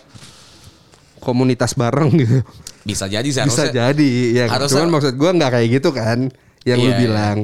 komunitas 1.17 1.73
bareng 1.73 2.13
gitu. 2.13 2.39
bisa 2.83 3.03
jadi 3.03 3.25
sih 3.25 3.43
Bisa 3.43 3.67
jadi, 3.67 4.11
ya. 4.31 4.45
harusnya- 4.47 4.79
Cuman 4.79 4.91
maksud 4.93 5.13
gua 5.15 5.33
nggak 5.33 5.51
kayak 5.51 5.67
gitu 5.73 5.89
kan? 5.91 6.31
Yang 6.63 6.77
lu 6.77 6.83
Iya, 6.83 6.93
iya. 6.93 7.01
bilang. 7.01 7.37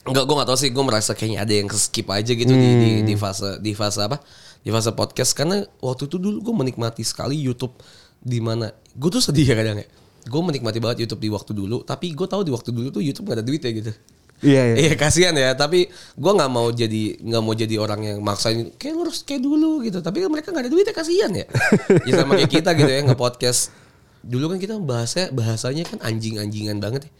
Enggak, 0.00 0.24
gue 0.24 0.34
gak 0.34 0.48
tau 0.48 0.56
sih. 0.56 0.70
Gue 0.70 0.80
merasa 0.80 1.12
kayaknya 1.12 1.44
ada 1.44 1.52
yang 1.52 1.68
skip 1.68 2.08
aja 2.08 2.32
gitu 2.32 2.48
di, 2.48 2.70
di 2.72 2.90
di 3.04 3.14
fase 3.14 3.60
di 3.60 3.72
fase 3.72 4.00
apa? 4.00 4.16
Di 4.60 4.68
fase 4.68 4.92
podcast 4.92 5.32
karena 5.32 5.64
waktu 5.80 6.04
itu 6.04 6.20
dulu 6.20 6.44
gue 6.44 6.54
menikmati 6.54 7.00
sekali 7.00 7.36
YouTube 7.36 7.80
di 8.20 8.38
mana 8.44 8.68
gue 8.92 9.08
tuh 9.08 9.24
sedih 9.24 9.52
ya 9.52 9.56
kadang 9.56 9.80
ya. 9.80 9.88
Gue 10.28 10.40
menikmati 10.44 10.78
banget 10.84 11.08
YouTube 11.08 11.24
di 11.24 11.30
waktu 11.32 11.52
dulu, 11.56 11.80
tapi 11.80 12.12
gue 12.12 12.28
tahu 12.28 12.44
di 12.44 12.52
waktu 12.52 12.70
dulu 12.76 12.92
tuh 12.92 13.00
YouTube 13.00 13.32
gak 13.32 13.40
ada 13.40 13.44
duit 13.46 13.64
ya 13.64 13.72
gitu. 13.72 13.92
Iya, 14.40 14.72
iya. 14.72 14.76
Iya 14.88 14.92
kasihan 14.96 15.36
ya, 15.36 15.52
tapi 15.52 15.88
gue 16.16 16.32
nggak 16.32 16.48
mau 16.48 16.72
jadi 16.72 17.20
nggak 17.20 17.42
mau 17.44 17.52
jadi 17.52 17.76
orang 17.76 18.00
yang 18.00 18.18
maksain 18.24 18.72
kayak 18.80 18.96
harus 18.96 19.20
kayak 19.20 19.44
dulu 19.44 19.84
gitu. 19.84 20.00
Tapi 20.00 20.24
mereka 20.28 20.48
nggak 20.52 20.64
ada 20.64 20.72
duitnya 20.72 20.94
kasihan 20.96 21.32
ya. 21.32 21.44
ya 22.08 22.12
sama 22.24 22.40
kayak 22.40 22.52
kita 22.52 22.72
gitu 22.72 22.88
ya 22.88 23.00
nge-podcast. 23.04 23.72
Dulu 24.20 24.56
kan 24.56 24.58
kita 24.60 24.76
bahasa 24.80 25.28
bahasanya 25.32 25.84
kan 25.88 26.00
anjing-anjingan 26.04 26.80
banget 26.80 27.08
ya. 27.08 27.12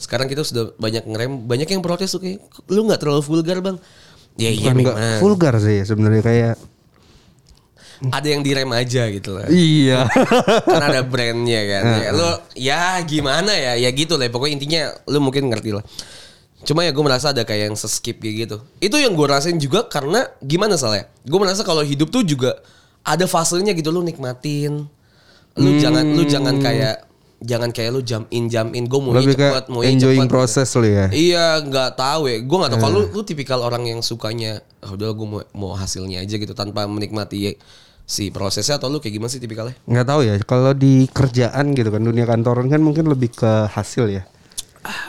Sekarang 0.00 0.28
kita 0.32 0.44
sudah 0.48 0.72
banyak 0.80 1.04
ngerem, 1.08 1.44
banyak 1.44 1.68
yang 1.68 1.84
protes 1.84 2.12
tuh 2.12 2.20
kayak 2.24 2.40
lu 2.72 2.88
nggak 2.88 3.00
terlalu 3.04 3.20
vulgar 3.20 3.60
bang. 3.60 3.76
Ya 4.40 4.48
iya 4.48 4.72
Bukan 4.72 4.96
memang. 4.96 5.20
vulgar 5.20 5.54
sih 5.60 5.84
sebenarnya 5.84 6.24
kayak 6.24 6.54
Ada 8.10 8.28
yang 8.34 8.42
direm 8.42 8.70
aja 8.74 9.06
gitu 9.12 9.38
lah. 9.38 9.46
iya. 9.52 10.08
kan 10.66 10.82
ada 10.82 11.06
brandnya 11.06 11.60
kan. 11.68 11.82
Ya, 12.02 12.10
lu 12.10 12.28
ya 12.58 12.82
gimana 13.06 13.54
ya, 13.54 13.78
ya 13.78 13.90
gitu 13.94 14.18
lah. 14.18 14.26
Pokoknya 14.26 14.58
intinya 14.58 14.82
lu 15.06 15.22
mungkin 15.22 15.46
ngerti 15.46 15.70
lah. 15.70 15.84
Cuma 16.62 16.86
ya 16.86 16.94
gue 16.94 17.04
merasa 17.04 17.34
ada 17.34 17.42
kayak 17.42 17.74
yang 17.74 17.76
skip 17.78 18.22
kayak 18.22 18.46
gitu. 18.46 18.56
Itu 18.78 18.96
yang 18.98 19.14
gue 19.18 19.26
rasain 19.26 19.58
juga 19.58 19.86
karena 19.86 20.26
gimana 20.42 20.78
soalnya? 20.78 21.10
Gue 21.26 21.38
merasa 21.38 21.66
kalau 21.66 21.82
hidup 21.82 22.10
tuh 22.10 22.22
juga 22.22 22.58
ada 23.02 23.26
fasenya 23.26 23.74
gitu 23.74 23.90
lu 23.90 24.02
nikmatin. 24.02 24.86
Lu 25.58 25.70
jangan 25.82 26.06
lu 26.14 26.22
jangan 26.24 26.62
kayak 26.62 27.12
jangan 27.42 27.74
kayak 27.74 27.90
lu 27.90 28.00
jump 28.06 28.30
in 28.30 28.46
jump 28.46 28.70
in 28.72 28.86
gue 28.86 29.00
mau 29.02 29.12
cepet 29.18 29.66
mau 29.66 29.82
enjoying 29.82 30.30
cepet. 30.30 30.32
proses 30.32 30.68
lu 30.78 30.86
ya. 30.86 31.06
Iya 31.10 31.46
nggak 31.66 31.98
tahu 31.98 32.30
ya. 32.30 32.38
Gue 32.46 32.56
nggak 32.62 32.70
tahu 32.78 32.80
kalau 32.80 32.94
lu, 32.94 33.02
lu 33.10 33.22
tipikal 33.26 33.58
orang 33.60 33.82
yang 33.90 34.00
sukanya 34.00 34.62
oh, 34.86 34.94
udah 34.94 35.10
gue 35.12 35.26
mau 35.26 35.42
mau 35.52 35.70
hasilnya 35.74 36.22
aja 36.22 36.38
gitu 36.38 36.54
tanpa 36.54 36.86
menikmati 36.86 37.58
si 38.12 38.28
prosesnya 38.28 38.76
atau 38.76 38.92
lu 38.92 39.00
kayak 39.00 39.16
gimana 39.16 39.32
sih 39.32 39.40
tipikalnya? 39.40 39.72
nggak 39.88 40.04
tahu 40.04 40.20
ya 40.20 40.34
kalau 40.44 40.76
di 40.76 41.08
kerjaan 41.08 41.72
gitu 41.72 41.88
kan 41.88 42.04
dunia 42.04 42.28
kantoran 42.28 42.68
kan 42.68 42.84
mungkin 42.84 43.08
lebih 43.08 43.32
ke 43.32 43.72
hasil 43.72 44.12
ya 44.12 44.28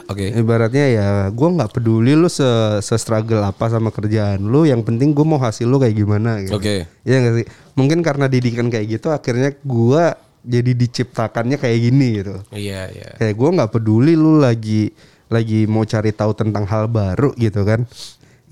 Oke. 0.08 0.30
ibaratnya 0.32 0.86
ya 0.88 1.08
gue 1.34 1.50
nggak 1.50 1.74
peduli 1.74 2.14
lu 2.14 2.30
se, 2.30 2.46
se 2.80 2.96
struggle 2.96 3.42
apa 3.44 3.68
sama 3.68 3.90
kerjaan 3.92 4.40
lu 4.40 4.64
yang 4.64 4.86
penting 4.86 5.12
gue 5.12 5.26
mau 5.26 5.42
hasil 5.42 5.66
lu 5.68 5.82
kayak 5.82 5.98
gimana 5.98 6.46
gitu 6.46 6.56
Oke. 6.56 6.88
Iya 7.04 7.16
nggak 7.20 7.36
sih 7.42 7.46
mungkin 7.76 8.00
karena 8.06 8.30
didikan 8.30 8.70
kayak 8.70 9.02
gitu 9.02 9.10
akhirnya 9.10 9.52
gue 9.52 10.04
jadi 10.46 10.72
diciptakannya 10.78 11.58
kayak 11.58 11.80
gini 11.90 12.08
gitu 12.22 12.36
Iya 12.54 12.88
iya. 12.94 13.10
kayak 13.20 13.36
gue 13.36 13.50
nggak 13.60 13.72
peduli 13.74 14.14
lu 14.14 14.38
lagi 14.40 14.94
lagi 15.28 15.66
mau 15.66 15.82
cari 15.84 16.14
tahu 16.14 16.32
tentang 16.38 16.70
hal 16.70 16.86
baru 16.86 17.34
gitu 17.36 17.66
kan 17.66 17.84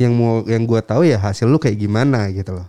yang 0.01 0.17
mau 0.17 0.41
yang 0.49 0.65
gue 0.65 0.81
tahu 0.81 1.05
ya 1.05 1.21
hasil 1.21 1.45
lu 1.45 1.61
kayak 1.61 1.77
gimana 1.77 2.33
gitu 2.33 2.57
loh 2.57 2.65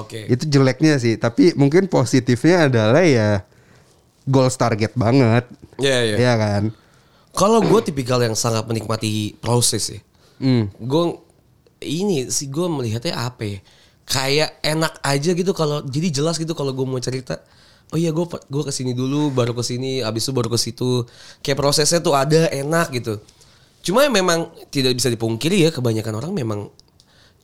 Oke. 0.00 0.26
itu 0.26 0.44
jeleknya 0.48 0.98
sih 0.98 1.14
tapi 1.20 1.54
mungkin 1.54 1.86
positifnya 1.86 2.66
adalah 2.72 3.04
ya 3.04 3.42
goals 4.24 4.56
target 4.56 4.96
banget 4.96 5.46
Iya 5.78 5.98
iya. 6.06 6.16
Iya 6.18 6.34
kan 6.38 6.62
Kalau 7.34 7.58
gue 7.66 7.80
tipikal 7.82 8.22
yang 8.22 8.38
sangat 8.38 8.62
menikmati 8.70 9.34
proses 9.42 9.90
ya. 9.90 9.98
Hmm. 10.38 10.70
Gue 10.78 11.18
ini 11.82 12.30
sih 12.30 12.46
gue 12.46 12.70
melihatnya 12.70 13.10
apa 13.10 13.42
ya? 13.42 13.58
Kayak 14.06 14.54
enak 14.62 15.02
aja 15.02 15.34
gitu 15.34 15.50
kalau 15.50 15.82
jadi 15.82 16.14
jelas 16.14 16.38
gitu 16.38 16.54
kalau 16.54 16.70
gue 16.70 16.86
mau 16.86 17.02
cerita. 17.02 17.42
Oh 17.90 17.98
iya 17.98 18.14
gue 18.14 18.22
gue 18.30 18.62
ke 18.62 18.70
sini 18.70 18.94
dulu 18.94 19.34
baru 19.34 19.50
ke 19.50 19.66
sini 19.66 19.98
abis 19.98 20.30
itu 20.30 20.32
baru 20.32 20.46
ke 20.46 20.58
situ. 20.62 21.10
Kayak 21.42 21.58
prosesnya 21.58 21.98
tuh 21.98 22.14
ada 22.14 22.46
enak 22.54 22.94
gitu. 22.94 23.18
Cuma 23.82 24.06
memang 24.06 24.54
tidak 24.70 24.94
bisa 24.94 25.10
dipungkiri 25.10 25.66
ya 25.66 25.74
kebanyakan 25.74 26.14
orang 26.22 26.32
memang 26.38 26.70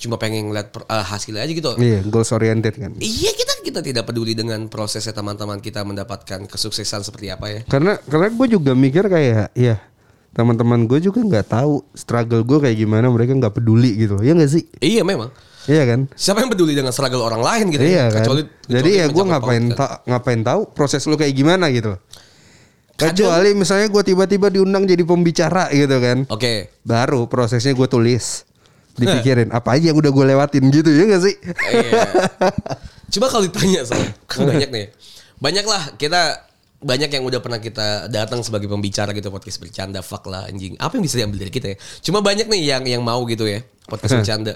cuma 0.01 0.17
pengen 0.17 0.49
ngeliat 0.49 0.69
per- 0.71 0.87
eh, 0.87 1.05
hasilnya 1.05 1.43
aja 1.43 1.53
gitu. 1.53 1.71
iya 1.77 2.01
goals 2.03 2.31
oriented 2.31 2.73
kan 2.73 2.97
Iya 2.97 3.31
kita 3.31 3.53
kita 3.61 3.81
tidak 3.81 4.05
peduli 4.05 4.33
dengan 4.33 4.65
prosesnya 4.67 5.13
teman-teman 5.13 5.59
kita 5.59 5.83
mendapatkan 5.83 6.45
kesuksesan 6.45 7.01
seperti 7.03 7.29
apa 7.29 7.47
ya. 7.47 7.61
karena 7.65 8.01
karena 8.03 8.29
gue 8.29 8.47
juga 8.51 8.73
mikir 8.73 9.05
kayak 9.05 9.53
ya 9.53 9.77
teman-teman 10.31 10.87
gue 10.87 10.99
juga 11.01 11.21
nggak 11.21 11.47
tahu 11.51 11.85
struggle 11.93 12.41
gue 12.41 12.59
kayak 12.61 12.77
gimana 12.79 13.07
mereka 13.07 13.35
nggak 13.35 13.53
peduli 13.53 13.99
gitu 13.99 14.17
ya 14.19 14.33
nggak 14.33 14.49
sih 14.49 14.65
Iya 14.79 15.03
memang. 15.03 15.29
Iya 15.61 15.85
kan? 15.85 16.09
Siapa 16.11 16.41
yang 16.41 16.49
peduli 16.49 16.73
dengan 16.73 16.89
struggle 16.89 17.21
orang 17.21 17.45
lain 17.45 17.69
gitu? 17.69 17.85
Iya 17.85 18.09
kan. 18.09 18.25
Kecuali, 18.25 18.43
Jadi 18.65 18.81
kecuali 18.89 18.97
ya 18.97 19.07
gue 19.07 19.25
ngapain 19.29 19.65
kan. 19.67 19.77
ta- 19.77 19.99
ngapain 20.09 20.41
tahu 20.41 20.61
proses 20.73 21.05
lu 21.05 21.15
kayak 21.15 21.37
gimana 21.37 21.69
gitu. 21.69 22.01
Kecuali 22.97 23.53
misalnya 23.53 23.89
gue 23.89 24.03
tiba-tiba 24.03 24.49
diundang 24.49 24.85
jadi 24.85 25.01
pembicara 25.03 25.69
gitu 25.71 25.97
kan. 25.97 26.25
Oke. 26.29 26.69
Baru 26.81 27.25
prosesnya 27.27 27.73
gue 27.73 27.85
tulis. 27.87 28.45
Dipikirin 29.01 29.49
apa 29.51 29.75
aja 29.75 29.91
yang 29.91 29.99
udah 29.99 30.13
gue 30.13 30.25
lewatin 30.37 30.65
gitu 30.69 30.91
ya 30.93 31.05
gak 31.09 31.23
sih? 31.25 31.35
Iya. 31.73 32.03
Coba 33.17 33.27
kalau 33.33 33.45
ditanya 33.49 33.81
kan 34.29 34.47
banyak 34.47 34.71
nih. 34.71 34.87
Banyak 35.41 35.65
lah 35.65 35.83
kita 35.97 36.51
banyak 36.81 37.11
yang 37.13 37.25
udah 37.29 37.41
pernah 37.45 37.61
kita 37.61 38.09
datang 38.09 38.41
sebagai 38.41 38.65
pembicara 38.65 39.13
gitu 39.13 39.29
podcast 39.29 39.61
bercanda 39.61 40.01
fuck 40.01 40.25
lah 40.29 40.49
anjing. 40.49 40.77
Apa 40.81 40.97
yang 40.97 41.05
bisa 41.05 41.17
diambil 41.21 41.45
dari 41.45 41.53
kita 41.53 41.67
ya? 41.73 41.77
Cuma 42.05 42.25
banyak 42.25 42.49
nih 42.49 42.61
yang 42.77 42.83
yang 42.85 43.03
mau 43.05 43.21
gitu 43.29 43.45
ya 43.45 43.61
podcast 43.89 44.21
bercanda. 44.21 44.55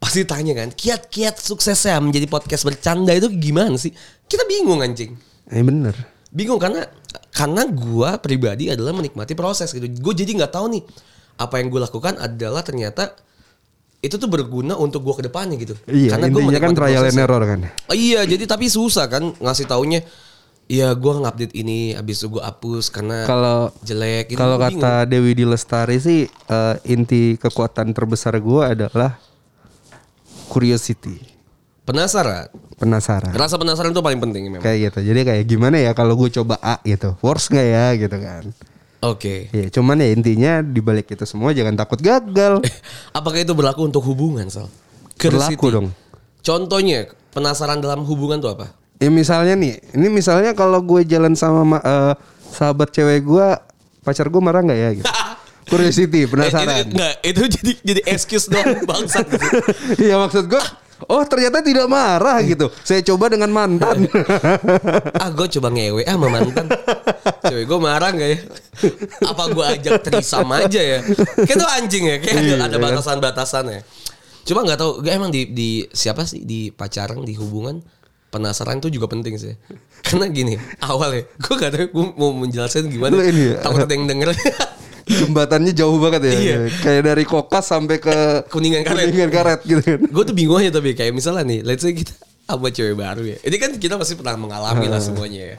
Pasti 0.00 0.24
tanya 0.24 0.56
kan, 0.56 0.72
kiat-kiat 0.72 1.36
suksesnya 1.36 2.00
menjadi 2.00 2.24
podcast 2.24 2.64
bercanda 2.64 3.12
itu 3.12 3.28
gimana 3.36 3.76
sih? 3.76 3.92
Kita 4.24 4.48
bingung 4.48 4.80
anjing. 4.80 5.12
Eh 5.52 5.60
bener. 5.60 5.92
Bingung 6.32 6.56
karena 6.56 6.88
karena 7.28 7.68
gua 7.68 8.16
pribadi 8.16 8.72
adalah 8.72 8.96
menikmati 8.96 9.36
proses 9.36 9.68
gitu. 9.76 9.84
Gue 10.00 10.16
jadi 10.16 10.32
nggak 10.40 10.56
tahu 10.56 10.72
nih 10.72 10.82
apa 11.40 11.56
yang 11.56 11.72
gue 11.72 11.80
lakukan 11.80 12.20
adalah 12.20 12.60
ternyata 12.60 13.16
itu 14.00 14.16
tuh 14.16 14.26
berguna 14.26 14.74
untuk 14.74 15.00
gua 15.00 15.12
ke 15.12 15.24
depannya 15.24 15.56
gitu. 15.56 15.76
Iya 15.84 16.16
Karena 16.16 16.26
gua 16.28 16.40
intinya 16.40 16.60
kan 16.60 16.72
trial 16.72 17.04
and 17.04 17.18
error 17.18 17.42
kan. 17.44 17.60
Oh, 17.84 17.92
iya, 17.92 18.24
jadi 18.24 18.44
tapi 18.44 18.66
susah 18.66 19.04
kan 19.06 19.36
ngasih 19.36 19.64
taunya. 19.64 20.00
Iya, 20.66 20.94
gua 20.94 21.18
ngupdate 21.18 21.50
ini 21.52 21.92
habis 21.92 22.22
itu 22.22 22.30
gua 22.30 22.46
hapus 22.46 22.88
karena 22.88 23.26
Kalau 23.26 23.74
jelek 23.82 24.32
gitu. 24.32 24.38
kalau 24.38 24.54
Gua 24.54 24.70
bingung. 24.70 24.80
kata 24.80 25.04
Dewi 25.04 25.32
di 25.34 25.44
Lestari 25.44 25.98
sih 25.98 26.20
eh, 26.24 26.74
inti 26.86 27.34
kekuatan 27.36 27.90
terbesar 27.90 28.38
gue 28.38 28.62
adalah 28.64 29.18
curiosity, 30.46 31.18
penasaran. 31.82 32.48
penasaran. 32.74 33.34
Rasa 33.34 33.54
penasaran 33.54 33.90
itu 33.90 34.00
paling 34.00 34.18
penting 34.18 34.42
memang. 34.48 34.62
Kayak 34.62 34.90
gitu. 34.90 35.12
Jadi 35.12 35.20
kayak 35.22 35.44
gimana 35.44 35.76
ya 35.76 35.92
kalau 35.92 36.14
gue 36.14 36.30
coba 36.32 36.56
A 36.58 36.78
gitu, 36.82 37.14
works 37.20 37.50
nggak 37.50 37.66
ya 37.66 37.86
gitu 37.98 38.16
kan? 38.16 38.44
Oke. 39.00 39.48
Ya 39.50 39.66
cuman 39.70 39.96
ya 39.96 40.08
intinya 40.08 40.52
di 40.60 40.78
balik 40.78 41.08
itu 41.08 41.24
semua 41.24 41.50
jangan 41.50 41.72
takut 41.72 41.96
gagal. 41.96 42.60
Apakah 43.16 43.38
itu 43.38 43.52
berlaku 43.52 43.84
untuk 43.84 44.04
hubungan, 44.04 44.44
Sal? 44.46 44.68
Berlaku 45.16 45.56
Curiosity. 45.56 45.72
dong. 45.72 45.88
Contohnya, 46.40 47.00
penasaran 47.30 47.78
dalam 47.78 48.04
hubungan 48.04 48.36
tuh 48.38 48.50
apa? 48.50 48.72
Ya 48.96 49.08
misalnya 49.08 49.52
nih, 49.54 49.80
ini 49.90 50.08
misalnya 50.10 50.52
kalau 50.52 50.80
gue 50.80 51.00
jalan 51.02 51.32
sama 51.32 51.64
ma- 51.66 51.80
eh, 51.80 52.12
sahabat 52.50 52.88
cewek 52.90 53.22
gue, 53.22 53.48
pacar 54.00 54.26
gue 54.26 54.40
marah 54.40 54.60
nggak 54.60 54.78
ya? 54.78 54.90
Gitu. 54.94 55.08
Curiosity, 55.70 56.18
Eh, 56.18 56.22
itu, 56.22 56.30
penasaran. 56.30 56.84
enggak, 56.84 57.14
itu 57.22 57.42
jadi 57.46 57.72
jadi 57.80 58.00
excuse 58.06 58.46
doang 58.46 58.84
bangsat. 58.84 59.24
Iya 60.02 60.18
maksud 60.18 60.44
gue, 60.44 60.62
oh 61.08 61.22
ternyata 61.24 61.64
tidak 61.64 61.86
marah 61.88 62.42
gitu. 62.44 62.68
Saya 62.84 63.00
coba 63.06 63.32
dengan 63.32 63.48
mantan. 63.48 64.04
ah 65.22 65.28
gue 65.32 65.46
coba 65.56 65.68
ngewe 65.72 66.02
ah 66.04 66.14
sama 66.18 66.28
mantan. 66.28 66.66
Cewek 67.46 67.64
gue 67.64 67.78
marah 67.80 68.10
gak 68.12 68.28
ya? 68.28 68.38
Apa 69.24 69.42
gue 69.54 69.64
ajak 69.64 69.92
trisam 70.04 70.48
aja 70.52 70.80
ya? 70.80 70.98
Kayak 71.46 71.56
itu 71.56 71.66
anjing 71.66 72.04
ya 72.04 72.16
kayak 72.20 72.34
ada, 72.36 72.42
Iya, 72.44 72.56
ada 72.60 72.76
kan? 72.76 72.84
batasan-batasannya 72.84 73.80
cuma 74.40 74.64
nggak 74.64 74.80
tahu 74.80 75.04
gue 75.04 75.12
emang 75.12 75.30
di, 75.30 75.52
di 75.52 75.70
siapa 75.92 76.24
sih? 76.24 76.42
Di 76.42 76.72
pacaran 76.72 77.22
di 77.22 77.36
hubungan 77.36 77.78
penasaran 78.32 78.80
itu 78.80 78.88
juga 78.98 79.06
penting 79.10 79.36
sih. 79.36 79.54
Karena 80.00 80.26
gini 80.32 80.56
awal 80.80 81.12
ya 81.12 81.22
gue 81.28 81.54
gak 81.54 81.70
tahu 81.76 81.86
gue 81.92 82.06
mau 82.16 82.32
menjelaskan 82.34 82.88
gimana. 82.88 83.20
Ya? 83.20 83.60
takut 83.60 83.84
ada 83.84 83.92
yang 83.92 84.08
denger 84.08 84.32
Jembatannya 85.12 85.72
jauh 85.72 85.98
banget 85.98 86.22
ya. 86.22 86.32
Iya. 86.32 86.56
Kayak 86.78 87.02
dari 87.04 87.24
kokas 87.24 87.64
sampai 87.66 87.96
ke 87.96 88.16
Kuningan 88.46 88.82
karet. 88.82 89.06
Kuningan 89.06 89.30
karet 89.30 89.60
gitu 89.62 89.80
kan. 89.80 89.98
gue 90.00 90.24
tuh 90.24 90.32
bingung 90.32 90.56
aja 90.56 90.70
tapi 90.70 90.92
kayak 90.92 91.10
misalnya 91.10 91.42
nih 91.42 91.60
let's 91.62 91.80
say 91.80 91.90
kita 91.90 92.14
sama 92.42 92.66
cewek 92.66 92.94
baru 92.94 93.22
ya 93.24 93.38
ini 93.40 93.56
kan 93.56 93.70
kita 93.72 93.94
pasti 93.94 94.14
pernah 94.14 94.34
mengalami 94.36 94.86
lah 94.86 94.98
semuanya 94.98 95.54
ya 95.54 95.56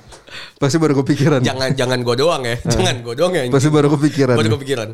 Pasti 0.58 0.76
baru 0.76 0.92
kepikiran. 0.98 1.40
jangan 1.40 1.72
jangan 1.72 2.00
gue 2.02 2.16
doang 2.16 2.44
ya 2.44 2.60
jangan 2.66 3.00
gue 3.00 3.14
doang 3.14 3.32
ya 3.32 3.48
Pasti 3.48 3.70
baru 3.70 3.88
kepikiran. 3.90 4.36
baru 4.36 4.50
kepikiran 4.56 4.90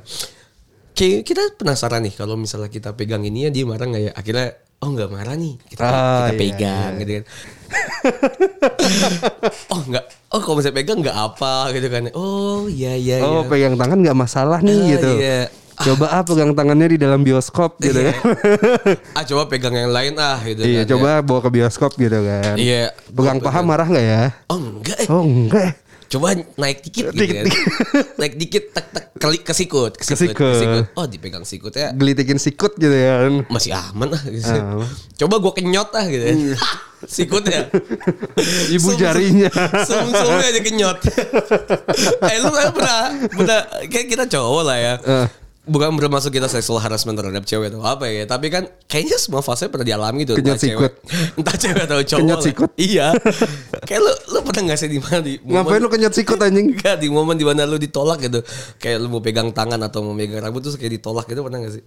kayak 0.93 1.21
kita 1.23 1.41
penasaran 1.53 2.01
nih 2.01 2.13
kalau 2.13 2.33
misalnya 2.33 2.69
kita 2.69 2.93
pegang 2.93 3.21
ini 3.21 3.45
ya 3.45 3.51
dia 3.51 3.65
marah 3.65 3.85
nggak 3.85 4.03
ya 4.03 4.11
akhirnya 4.13 4.47
oh 4.77 4.89
nggak 4.91 5.09
marah 5.09 5.33
nih 5.33 5.53
kita 5.63 5.81
Ah, 5.81 5.89
kita 5.89 6.01
iya, 6.27 6.37
pegang 6.39 6.91
gitu 6.97 7.11
kan 7.15 7.23
oh 9.71 9.81
nggak 9.83 10.03
oh 10.29 10.39
kalau 10.39 10.55
misalnya 10.55 10.75
pegang 10.75 10.99
nggak 10.99 11.17
apa 11.17 11.53
gitu 11.71 11.87
kan 11.87 12.03
oh 12.13 12.67
iya 12.67 12.93
iya 12.93 13.15
Oh 13.21 13.41
iya. 13.41 13.49
pegang 13.49 13.75
tangan 13.75 13.97
nggak 13.99 14.17
masalah 14.17 14.59
nih 14.59 14.75
Ah, 14.75 14.87
gitu. 14.89 15.11
iya. 15.15 15.39
Coba 15.77 16.09
ah 16.09 16.25
pegang 16.25 16.51
tangannya 16.51 16.87
di 16.89 16.97
dalam 16.97 17.21
bioskop 17.21 17.77
gitu 17.83 17.99
Iya. 17.99 18.11
kan. 18.11 18.33
ah 19.13 19.23
coba 19.23 19.43
pegang 19.45 19.75
yang 19.75 19.91
lain 19.91 20.13
ah 20.17 20.41
gitu 20.41 20.61
Iya 20.61 20.81
kan, 20.81 20.89
coba 20.91 21.09
bawa 21.21 21.39
ke 21.39 21.49
bioskop 21.51 21.91
gitu 21.95 22.17
kan. 22.17 22.55
Iya. 22.57 22.93
Pegang 23.07 23.37
paha 23.37 23.59
marah 23.61 23.85
nggak 23.85 24.05
ya? 24.07 24.23
oh 24.47 24.57
enggak 24.57 24.97
eh 24.97 25.07
Oh 25.07 25.21
enggak. 25.21 25.71
Coba 26.07 26.27
naik 26.55 26.79
dikit 26.81 27.09
gitu 27.09 27.19
Dikit, 27.19 27.35
kan. 27.35 27.45
dikit. 27.45 27.65
naik 28.19 28.33
dikit 28.35 28.63
tak 28.71 28.85
tak 28.89 29.03
kali 29.13 29.37
kesikut 29.39 29.91
kesikut, 29.93 30.31
Kesikut. 30.31 30.53
kesikut. 30.53 30.83
oh 30.93 31.05
dipegang 31.05 31.43
sikut 31.43 31.71
ya 31.71 31.91
Gelitikin 31.91 32.37
sikut 32.37 32.73
gitu 32.73 32.91
ya 32.91 33.21
kan. 33.21 33.43
masih 33.47 33.71
aman 33.71 34.07
lah 34.09 34.21
gitu. 34.23 34.47
Aman. 34.47 34.87
Coba 35.15 35.35
gue 35.37 35.53
kenyot 35.53 35.89
lah 35.89 36.05
gitu. 36.05 36.25
Iya. 36.25 36.57
Sikutnya. 37.07 37.69
Ibu 38.75 38.89
Sum- 38.89 38.97
jarinya. 38.97 39.49
Sum-sumnya 39.83 40.47
aja 40.47 40.61
kenyot. 40.61 40.97
eh 42.23 42.37
lu 42.39 42.49
kan 42.49 42.69
pernah, 42.71 42.99
pernah 43.29 43.59
kayak 43.85 44.07
kita 44.09 44.23
cowok 44.27 44.63
lah 44.63 44.77
ya. 44.77 44.93
Eh. 44.97 45.27
Bukan 45.67 45.93
bermaksud 45.93 46.31
kita 46.31 46.47
sexual 46.47 46.79
harassment 46.79 47.13
terhadap 47.13 47.43
cewek 47.43 47.67
atau 47.69 47.83
apa 47.83 48.07
ya. 48.07 48.23
Tapi 48.23 48.47
kan 48.47 48.65
kayaknya 48.87 49.19
semua 49.19 49.43
fase 49.43 49.67
pernah 49.67 49.83
dialami 49.83 50.23
tuh. 50.23 50.39
Kenyot 50.39 50.55
entah 50.55 50.63
cewek- 50.63 50.95
Entah 51.37 51.55
cewek 51.55 51.81
atau 51.83 51.97
cowok 51.99 52.19
Kenyot 52.23 52.39
lah. 52.39 52.45
sikut. 52.47 52.69
Iya. 52.73 53.07
Kayak 53.83 54.01
lu, 54.01 54.11
lu 54.31 54.39
pernah 54.41 54.61
gak 54.71 54.79
sih 54.79 54.87
di 54.87 54.99
mana 54.99 55.19
di 55.19 55.33
Ngapain 55.37 55.79
lu 55.79 55.87
kenyot 55.87 56.13
sikut 56.15 56.39
anjing? 56.39 56.71
Enggak 56.71 56.95
di 56.97 57.07
momen 57.07 57.35
di 57.35 57.43
mana 57.43 57.63
lu 57.63 57.75
ditolak 57.75 58.19
gitu 58.19 58.39
Kayak 58.77 58.97
lu 59.03 59.07
mau 59.07 59.19
pegang 59.19 59.51
tangan 59.51 59.79
atau 59.81 60.01
mau 60.01 60.15
pegang 60.15 60.39
rambut 60.39 60.63
terus 60.63 60.75
kayak 60.75 60.97
ditolak 60.97 61.27
gitu 61.27 61.43
pernah 61.43 61.59
gak 61.59 61.75
sih? 61.75 61.83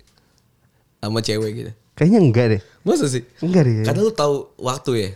Sama 1.01 1.19
cewek 1.19 1.51
gitu 1.55 1.73
Kayaknya 1.97 2.21
enggak 2.21 2.47
deh. 2.49 2.63
Masa 2.81 3.09
sih? 3.09 3.25
Enggak 3.41 3.65
deh. 3.65 3.85
Karena 3.85 4.01
lu 4.01 4.13
tahu 4.13 4.57
waktu 4.57 4.91
ya. 4.97 5.11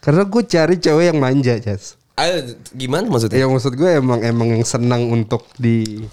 Karena 0.00 0.24
gue 0.24 0.42
cari 0.42 0.76
cewek 0.76 1.04
yang 1.08 1.18
manja, 1.18 1.56
Jas. 1.56 1.96
Ayo 2.12 2.44
gimana 2.72 3.08
maksudnya? 3.08 3.40
Ya 3.40 3.48
maksud 3.48 3.72
gue 3.72 3.88
emang 3.88 4.20
emang 4.20 4.52
yang 4.52 4.64
senang 4.64 5.08
untuk 5.08 5.48
di 5.56 6.04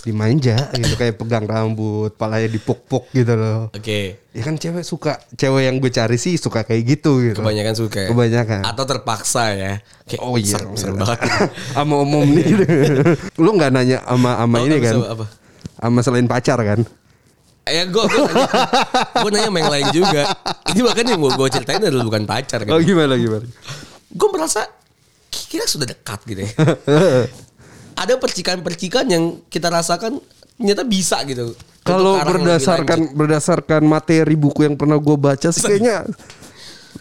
dimanja 0.00 0.56
gitu 0.72 0.94
kayak 0.94 1.14
pegang 1.14 1.44
rambut, 1.44 2.12
palanya 2.14 2.48
dipuk-puk 2.48 3.08
gitu 3.10 3.32
loh. 3.32 3.68
Oke. 3.70 4.20
Ya 4.30 4.42
kan 4.42 4.54
cewek 4.54 4.80
suka, 4.80 5.18
cewek 5.32 5.62
yang 5.64 5.76
gue 5.76 5.88
cari 5.88 6.16
sih 6.16 6.34
suka 6.34 6.62
kayak 6.62 6.82
gitu 6.88 7.20
gitu. 7.20 7.38
Kebanyakan 7.38 7.74
suka. 7.74 7.98
ya? 8.00 8.08
Kebanyakan. 8.08 8.60
Atau 8.62 8.84
terpaksa 8.84 9.52
ya. 9.52 9.72
Kayak, 10.04 10.20
Oh 10.20 10.34
iya, 10.34 10.54
serem, 10.54 10.72
serem 10.74 10.96
banget. 10.96 11.18
sama 11.76 11.94
umum 11.98 12.24
nih. 12.24 12.46
gitu. 12.46 12.64
Lu 13.42 13.52
nggak 13.52 13.70
nanya 13.70 13.98
sama 14.02 14.30
sama 14.36 14.56
Oh, 14.56 14.64
ini 14.64 14.76
kan? 14.78 14.94
apa? 15.04 15.26
Sama 15.76 15.98
selain 16.00 16.26
pacar 16.26 16.58
kan? 16.58 16.80
Eh 17.62 17.84
gue 17.86 18.02
gue 18.02 18.24
nanya, 18.24 18.62
gue 19.14 19.30
nanya 19.30 19.46
sama 19.46 19.58
yang 19.60 19.72
lain 19.72 19.86
juga. 19.92 20.22
Ini 20.72 20.80
bahkan 20.80 21.04
yang 21.04 21.20
gue 21.20 21.30
gue 21.30 21.48
ceritain 21.52 21.78
adalah 21.78 22.02
bukan 22.02 22.24
pacar 22.24 22.60
kan. 22.64 22.72
Oh 22.72 22.80
gimana 22.80 23.14
gimana? 23.14 23.46
Gue 24.10 24.28
merasa 24.30 24.64
kita 25.30 25.66
sudah 25.66 25.86
dekat 25.86 26.18
gitu 26.24 26.40
ya. 26.42 26.50
Ada 28.00 28.16
percikan-percikan 28.16 29.04
yang 29.12 29.44
kita 29.52 29.68
rasakan 29.68 30.16
ternyata 30.56 30.88
bisa 30.88 31.20
gitu. 31.28 31.52
Kalau 31.84 32.16
berdasarkan 32.20 33.12
berdasarkan 33.12 33.82
materi 33.84 34.36
buku 34.36 34.64
yang 34.64 34.76
pernah 34.76 34.96
gue 34.96 35.16
baca 35.16 35.48
sih 35.52 35.64
kayaknya 35.64 36.08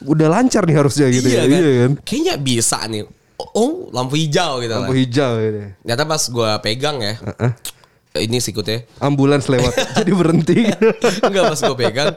udah 0.04 0.28
lancar 0.32 0.64
nih 0.64 0.76
harusnya 0.76 1.08
gitu 1.12 1.28
iya, 1.28 1.44
ya. 1.44 1.48
kan? 1.48 1.60
Iya 1.60 1.72
kan? 1.80 1.92
Kayaknya 2.04 2.36
bisa 2.40 2.80
nih. 2.88 3.04
Oh, 3.40 3.88
lampu 3.96 4.20
hijau 4.20 4.60
gitu 4.60 4.76
Lampu 4.76 4.92
lah. 4.92 5.00
hijau 5.00 5.32
gitu. 5.40 5.60
Ternyata 5.84 6.04
pas 6.04 6.24
gue 6.28 6.50
pegang 6.60 6.98
ya. 7.00 7.16
Heeh. 7.16 7.52
Ini 8.20 8.38
sikutnya. 8.44 8.84
Ambulans 9.00 9.48
lewat 9.48 9.74
jadi 10.04 10.12
berhenti. 10.12 10.68
Enggak 11.24 11.44
pas 11.56 11.60
gue 11.64 11.78
pegang 11.80 12.12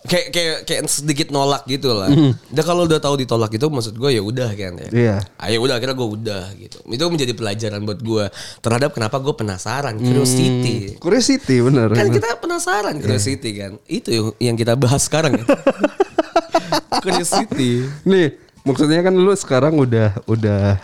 kayak 0.00 0.26
kayak 0.32 0.56
kayak 0.64 0.82
sedikit 0.88 1.28
nolak 1.28 1.68
gitu 1.68 1.92
lah. 1.92 2.08
Dan 2.48 2.64
kalau 2.64 2.88
udah 2.88 2.96
tahu 2.96 3.20
ditolak 3.20 3.52
itu 3.52 3.68
maksud 3.68 3.94
gue 3.94 4.10
ya 4.16 4.22
udah 4.24 4.48
kan 4.56 4.72
ya. 4.76 4.88
Iya. 4.88 5.16
Ayo 5.36 5.60
udah 5.60 5.76
akhirnya 5.76 5.92
gue 5.92 6.08
udah 6.10 6.44
gitu. 6.56 6.80
Itu 6.88 7.04
menjadi 7.08 7.32
pelajaran 7.36 7.84
buat 7.84 8.00
gue 8.00 8.24
terhadap 8.60 8.90
kenapa 8.92 9.20
gue 9.20 9.34
penasaran 9.36 9.96
curiosity. 9.96 10.96
Curiosity 10.96 11.56
bener. 11.60 11.92
Kan 11.92 12.08
bener. 12.08 12.16
kita 12.16 12.28
penasaran 12.36 12.96
curiosity 12.96 13.50
kan. 13.54 13.72
Itu 13.84 14.36
yang- 14.40 14.56
kita 14.56 14.76
bahas 14.76 15.04
sekarang 15.04 15.40
ya. 15.40 15.44
curiosity. 17.00 17.88
Nih, 18.04 18.36
maksudnya 18.60 19.00
kan 19.00 19.14
lu 19.14 19.32
sekarang 19.32 19.78
udah 19.78 20.20
udah 20.26 20.76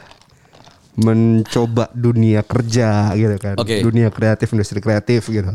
mencoba 0.96 1.92
dunia 1.92 2.40
kerja 2.40 3.12
gitu 3.12 3.36
kan. 3.36 3.54
Oke. 3.60 3.84
Dunia 3.84 4.08
kreatif, 4.08 4.48
industri 4.52 4.80
kreatif 4.80 5.28
gitu. 5.28 5.52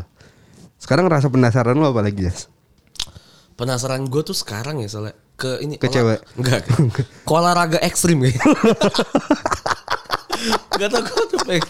Sekarang 0.77 1.09
rasa 1.09 1.29
penasaran 1.29 1.73
lu 1.73 1.85
apa 1.85 2.01
lagi, 2.03 2.29
Jas? 2.29 2.50
Penasaran 3.61 4.09
gue 4.09 4.21
tuh 4.25 4.33
sekarang 4.33 4.81
ya 4.81 4.89
soalnya 4.89 5.13
ke 5.37 5.61
ini 5.61 5.77
Ke 5.77 5.85
cewek? 5.85 6.25
enggak 6.33 6.65
ke 7.27 7.31
olahraga 7.31 7.77
ekstrim 7.85 8.17
kayak 8.25 8.41
Gak 10.81 10.89
tau 10.89 11.01
gue 11.05 11.23
tuh 11.29 11.39
pengen 11.45 11.69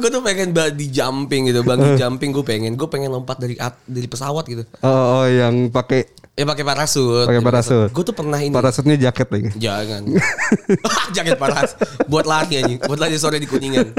gue 0.00 0.08
tuh 0.08 0.22
pengen 0.24 0.56
di 0.72 0.88
jumping 0.88 1.52
gitu, 1.52 1.60
bangkit 1.60 2.00
jumping 2.00 2.32
gue 2.32 2.42
pengen, 2.42 2.72
gue 2.74 2.88
pengen 2.88 3.12
lompat 3.12 3.36
dari 3.36 3.60
at, 3.60 3.76
dari 3.84 4.08
pesawat 4.08 4.44
gitu. 4.48 4.64
Oh, 4.82 5.22
oh 5.22 5.26
yang 5.28 5.68
pakai 5.68 6.08
Ya 6.38 6.46
pakai 6.46 6.62
parasut. 6.62 7.26
pakai 7.26 7.42
parasut. 7.42 7.90
Gue 7.90 8.04
tuh 8.04 8.14
pernah 8.14 8.38
ini. 8.38 8.54
Parasutnya 8.54 8.94
jaket 8.94 9.26
lagi. 9.26 9.48
Jangan. 9.58 10.02
Jaket 11.16 11.34
paras. 11.34 11.74
Buat 12.06 12.24
lari 12.24 12.54
anjing. 12.56 12.78
Buat 12.80 13.00
lari 13.00 13.18
sore 13.18 13.36
di 13.36 13.44
Kuningan. 13.44 13.90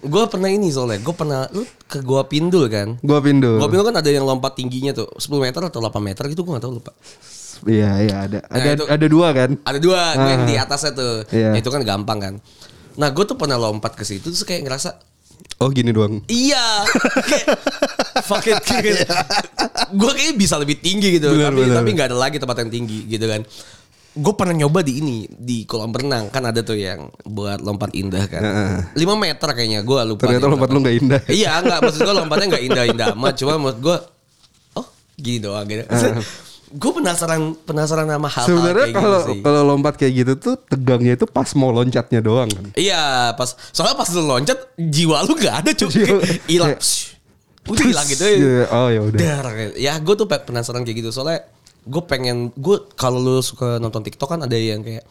Gue 0.00 0.22
pernah 0.26 0.46
ini 0.46 0.70
soalnya. 0.70 1.02
Gue 1.02 1.10
pernah 1.12 1.50
lu 1.50 1.66
ke 1.84 1.98
Gua 1.98 2.22
Pindul 2.24 2.68
kan. 2.68 2.94
Gua 3.00 3.18
pindu. 3.18 3.58
Gua 3.58 3.66
Pindul 3.66 3.86
kan 3.88 3.96
ada 3.98 4.06
yang 4.06 4.22
lompat 4.22 4.54
tingginya 4.54 4.94
tuh 4.94 5.10
10 5.10 5.26
meter 5.40 5.60
atau 5.60 5.80
8 5.80 5.98
meter 5.98 6.22
gitu 6.28 6.42
gue 6.42 6.52
gak 6.52 6.62
tahu 6.62 6.78
lupa. 6.78 6.92
Iya, 7.64 7.90
iya 8.00 8.14
ada. 8.22 8.38
Ada 8.44 8.60
Nah, 8.60 8.74
itu- 8.76 8.88
ada 8.92 9.06
dua 9.08 9.28
kan? 9.32 9.50
Ada 9.58 9.78
dua 9.80 10.00
gue 10.14 10.30
yang 10.30 10.42
Ah. 10.42 10.48
di 10.48 10.54
atasnya 10.54 10.92
tuh. 10.92 11.14
Iya. 11.28 11.50
Itu 11.56 11.68
kan 11.68 11.80
gampang 11.82 12.18
kan. 12.20 12.34
Nah 12.94 13.08
gue 13.10 13.24
tuh 13.24 13.34
pernah 13.34 13.58
lompat 13.58 13.98
ke 13.98 14.04
situ 14.04 14.30
terus 14.30 14.44
kayak 14.44 14.62
ngerasa 14.62 14.94
Oh, 15.62 15.70
gini 15.70 15.94
doang. 15.94 16.20
Iya. 16.26 16.82
Kayak, 17.24 17.56
Fuck 18.26 18.46
it. 18.50 18.58
gue 19.94 20.10
kayaknya 20.12 20.34
bisa 20.34 20.58
lebih 20.58 20.76
tinggi 20.82 21.16
gitu. 21.16 21.30
Benar, 21.30 21.54
tapi 21.54 21.62
benar. 21.62 21.76
tapi 21.80 21.88
nggak 21.94 22.08
ada 22.10 22.18
lagi 22.18 22.36
tempat 22.42 22.56
yang 22.66 22.70
tinggi 22.74 22.98
gitu 23.06 23.24
kan. 23.24 23.40
Gue 24.14 24.34
pernah 24.38 24.54
nyoba 24.54 24.86
di 24.86 25.02
ini 25.02 25.26
di 25.26 25.66
kolam 25.66 25.90
renang 25.90 26.30
kan 26.30 26.46
ada 26.46 26.62
tuh 26.62 26.78
yang 26.78 27.10
buat 27.26 27.58
lompat 27.62 27.90
indah 27.94 28.24
kan. 28.30 28.42
5 28.94 28.98
meter 28.98 29.48
kayaknya 29.54 29.80
gue 29.82 30.00
lupa. 30.06 30.26
Ternyata 30.26 30.46
lompat 30.50 30.68
lu 30.70 30.78
nggak 30.82 30.96
indah. 31.02 31.20
Iya 31.30 31.50
enggak 31.62 31.78
maksud 31.82 32.00
gue 32.02 32.14
lompatnya 32.14 32.46
nggak 32.54 32.64
indah-indah 32.70 33.06
amat. 33.18 33.34
Cuma 33.38 33.52
menurut 33.58 33.78
gue 33.82 33.96
oh 34.78 34.86
gini 35.18 35.38
doang 35.42 35.66
gitu. 35.66 35.84
Gue 36.74 36.90
penasaran 36.92 37.54
penasaran 37.60 38.04
sama 38.04 38.26
hal-hal 38.26 38.48
Sebenarnya 38.50 38.84
kayak 38.84 38.96
kalau 38.96 39.14
gitu 39.16 39.30
sih. 39.30 39.40
kalau 39.40 39.60
lompat 39.64 39.94
kayak 39.94 40.12
gitu 40.16 40.32
tuh 40.34 40.54
tegangnya 40.58 41.14
itu 41.14 41.24
pas 41.24 41.46
mau 41.54 41.70
loncatnya 41.70 42.18
doang 42.18 42.50
kan. 42.50 42.66
Iya, 42.74 43.30
pas 43.32 43.54
soalnya 43.70 43.94
pas 43.94 44.10
lu 44.10 44.22
loncat 44.22 44.58
jiwa 44.76 45.22
lu 45.22 45.32
gak 45.34 45.54
ada 45.62 45.70
cuy. 45.70 45.90
Hilang. 46.50 46.74
Udah 47.64 47.84
hilang 47.86 48.06
gitu. 48.06 48.20
Iya, 48.20 48.68
Oh 48.68 48.88
ya 48.88 49.00
udah. 49.00 49.18
Ya 49.72 49.96
gue 49.96 50.14
tuh 50.14 50.26
pe- 50.26 50.42
penasaran 50.42 50.82
kayak 50.82 51.00
gitu 51.00 51.10
soalnya 51.10 51.46
gue 51.84 52.02
pengen 52.02 52.50
gue 52.50 52.76
kalau 52.92 53.16
lu 53.16 53.38
suka 53.38 53.78
nonton 53.78 54.02
TikTok 54.02 54.26
kan 54.26 54.40
ada 54.42 54.52
yang 54.52 54.80
kayak 54.80 55.04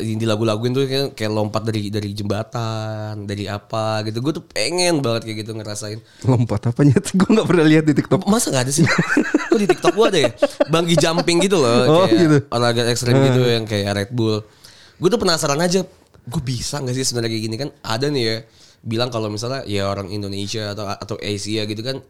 di 0.00 0.26
lagu-laguin 0.26 0.72
tuh 0.72 0.84
kayak, 0.88 1.08
kayak 1.12 1.32
lompat 1.32 1.62
dari 1.68 1.92
dari 1.92 2.10
jembatan, 2.16 3.28
dari 3.28 3.44
apa 3.46 4.02
gitu. 4.08 4.24
Gue 4.24 4.32
tuh 4.34 4.44
pengen 4.44 5.04
banget 5.04 5.28
kayak 5.28 5.38
gitu 5.44 5.52
ngerasain. 5.54 6.00
Lompat 6.24 6.72
apanya 6.72 6.96
tuh 6.98 7.20
gue 7.20 7.28
nggak 7.28 7.48
pernah 7.48 7.64
lihat 7.68 7.84
di 7.84 7.94
TikTok. 7.94 8.24
Masa 8.24 8.50
gak 8.50 8.68
ada 8.68 8.72
sih? 8.72 8.84
Kok 9.50 9.58
di 9.60 9.66
TikTok 9.68 9.92
gue 9.92 10.06
ada 10.08 10.18
ya? 10.24 10.30
Banggi 10.72 10.94
jumping 10.96 11.38
gitu 11.44 11.60
loh. 11.60 11.80
Oh, 11.86 12.04
kayak 12.08 12.20
gitu. 12.24 12.38
Olahraga 12.50 12.82
ekstrim 12.88 13.20
gitu 13.20 13.40
yang 13.44 13.64
kayak 13.68 13.92
Red 13.92 14.10
Bull. 14.16 14.40
Gue 14.96 15.08
tuh 15.12 15.20
penasaran 15.20 15.60
aja. 15.60 15.84
Gue 16.24 16.42
bisa 16.44 16.80
gak 16.80 16.94
sih 16.96 17.04
sebenarnya 17.04 17.30
kayak 17.36 17.44
gini 17.44 17.56
kan? 17.60 17.68
Ada 17.84 18.06
nih 18.08 18.22
ya. 18.24 18.36
Bilang 18.80 19.12
kalau 19.12 19.28
misalnya 19.28 19.68
ya 19.68 19.92
orang 19.92 20.08
Indonesia 20.08 20.72
atau 20.72 20.88
atau 20.88 21.16
Asia 21.20 21.68
gitu 21.68 21.82
kan. 21.84 22.00